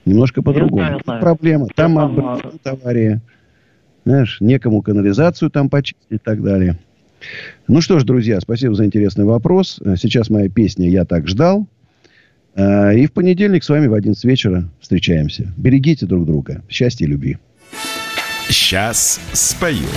Немножко 0.04 0.42
по-другому. 0.42 1.00
Проблема. 1.06 1.68
Там, 1.74 2.38
там 2.62 2.76
авария. 2.82 3.22
Знаешь, 4.04 4.42
некому 4.42 4.82
канализацию 4.82 5.50
там 5.50 5.70
почистить 5.70 6.04
и 6.10 6.18
так 6.18 6.42
далее. 6.42 6.76
Ну 7.66 7.80
что 7.80 7.98
ж, 7.98 8.04
друзья, 8.04 8.42
спасибо 8.42 8.74
за 8.74 8.84
интересный 8.84 9.24
вопрос. 9.24 9.80
Сейчас 9.96 10.28
моя 10.28 10.50
песня 10.50 10.90
«Я 10.90 11.06
так 11.06 11.26
ждал». 11.26 11.66
А, 12.54 12.92
и 12.92 13.06
в 13.06 13.12
понедельник 13.12 13.64
с 13.64 13.68
вами 13.68 13.86
в 13.86 13.94
11 13.94 14.24
вечера 14.24 14.68
встречаемся. 14.80 15.52
Берегите 15.56 16.06
друг 16.06 16.26
друга. 16.26 16.62
Счастья 16.68 17.04
и 17.04 17.08
любви. 17.08 17.38
Сейчас 18.48 19.20
спою. 19.32 19.88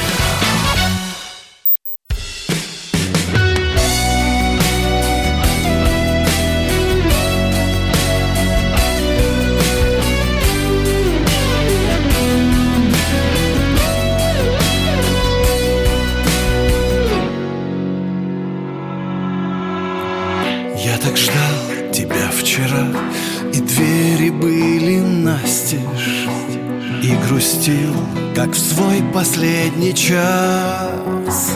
Грустил, 27.66 27.96
как 28.36 28.52
в 28.52 28.58
свой 28.58 29.04
последний 29.14 29.94
час. 29.94 31.54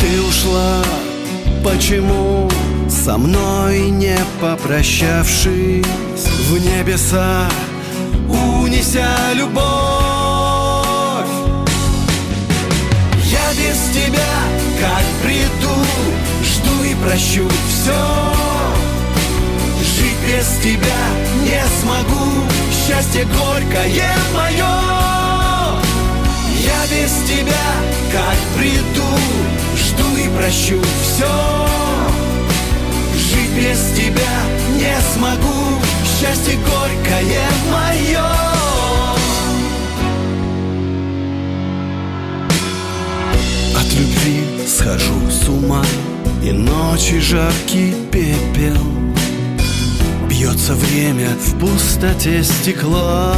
Ты 0.00 0.22
ушла, 0.22 0.82
почему 1.64 2.50
со 2.88 3.16
мной 3.16 3.90
не 3.90 4.16
попрощавшись? 4.40 5.84
В 6.48 6.58
небеса 6.58 7.48
унеся 8.28 9.08
любовь. 9.34 9.64
Я 13.24 13.50
без 13.54 13.78
тебя, 13.94 14.34
как 14.80 15.04
приду, 15.22 15.74
жду 16.42 16.84
и 16.84 16.94
прощу 17.04 17.48
все 17.68 17.94
Жить 19.80 20.16
без 20.26 20.46
тебя 20.62 21.02
не 21.44 21.62
смогу 21.80 22.57
счастье 22.88 23.24
горькое 23.24 24.10
мое 24.34 24.66
Я 26.58 26.82
без 26.90 27.12
тебя, 27.28 27.68
как 28.10 28.36
приду, 28.56 29.04
жду 29.76 30.16
и 30.16 30.28
прощу 30.36 30.80
все 31.02 31.66
Жить 33.14 33.50
без 33.50 33.78
тебя 33.94 34.36
не 34.76 34.96
смогу, 35.12 35.80
счастье 36.18 36.56
горькое 36.56 37.46
мое 37.70 38.24
От 43.76 43.92
любви 43.92 44.66
схожу 44.66 45.30
с 45.30 45.46
ума 45.48 45.84
И 46.42 46.52
ночи 46.52 47.20
жаркий 47.20 47.94
пепел 48.10 49.07
Льется 50.48 50.74
время 50.74 51.28
в 51.28 51.58
пустоте 51.58 52.42
стекла. 52.42 53.34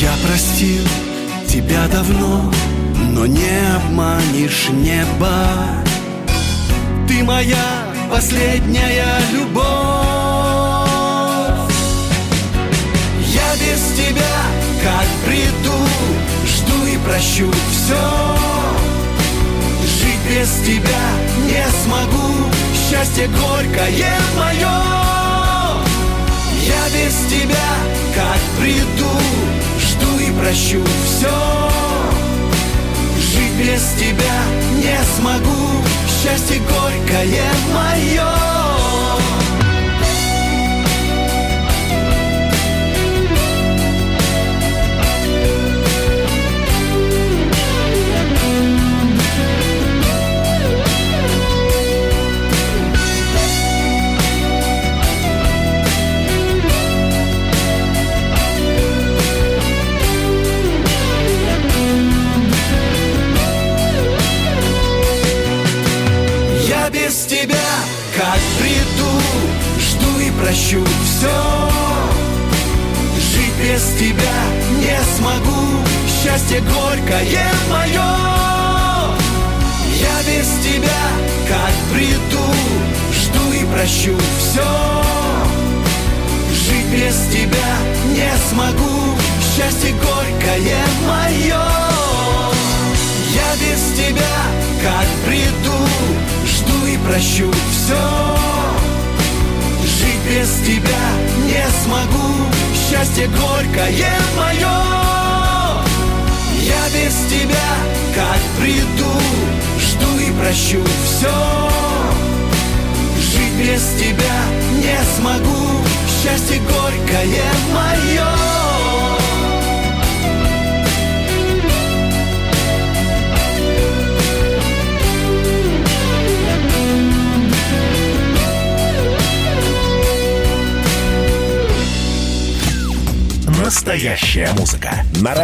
Я 0.00 0.10
простил 0.26 0.82
тебя 1.46 1.86
давно 1.88 2.50
Но 3.10 3.26
не 3.26 3.60
обманешь 3.76 4.68
небо. 4.70 5.46
Ты 7.06 7.22
моя 7.24 7.84
последняя 8.10 9.18
любовь. 9.32 9.64
Я 13.20 13.54
без 13.56 13.82
тебя 13.98 14.36
как 14.82 15.06
приду 15.26 15.78
Жду 16.46 16.86
и 16.86 16.96
прощу 17.06 17.50
все 17.70 18.02
Жить 19.82 20.24
без 20.30 20.50
тебя 20.64 21.04
не 21.46 21.66
смогу 21.84 22.53
счастье 22.94 23.26
горькое 23.28 24.12
мое 24.36 24.70
Я 26.64 26.84
без 26.94 27.14
тебя 27.28 27.70
как 28.14 28.40
приду 28.60 29.10
Жду 29.80 30.18
и 30.20 30.30
прощу 30.38 30.82
все 31.04 31.70
Жить 33.18 33.52
без 33.58 33.82
тебя 33.98 34.38
не 34.76 34.98
смогу 35.16 35.82
Счастье 36.22 36.60
горькое 36.60 37.42
мое 37.72 38.53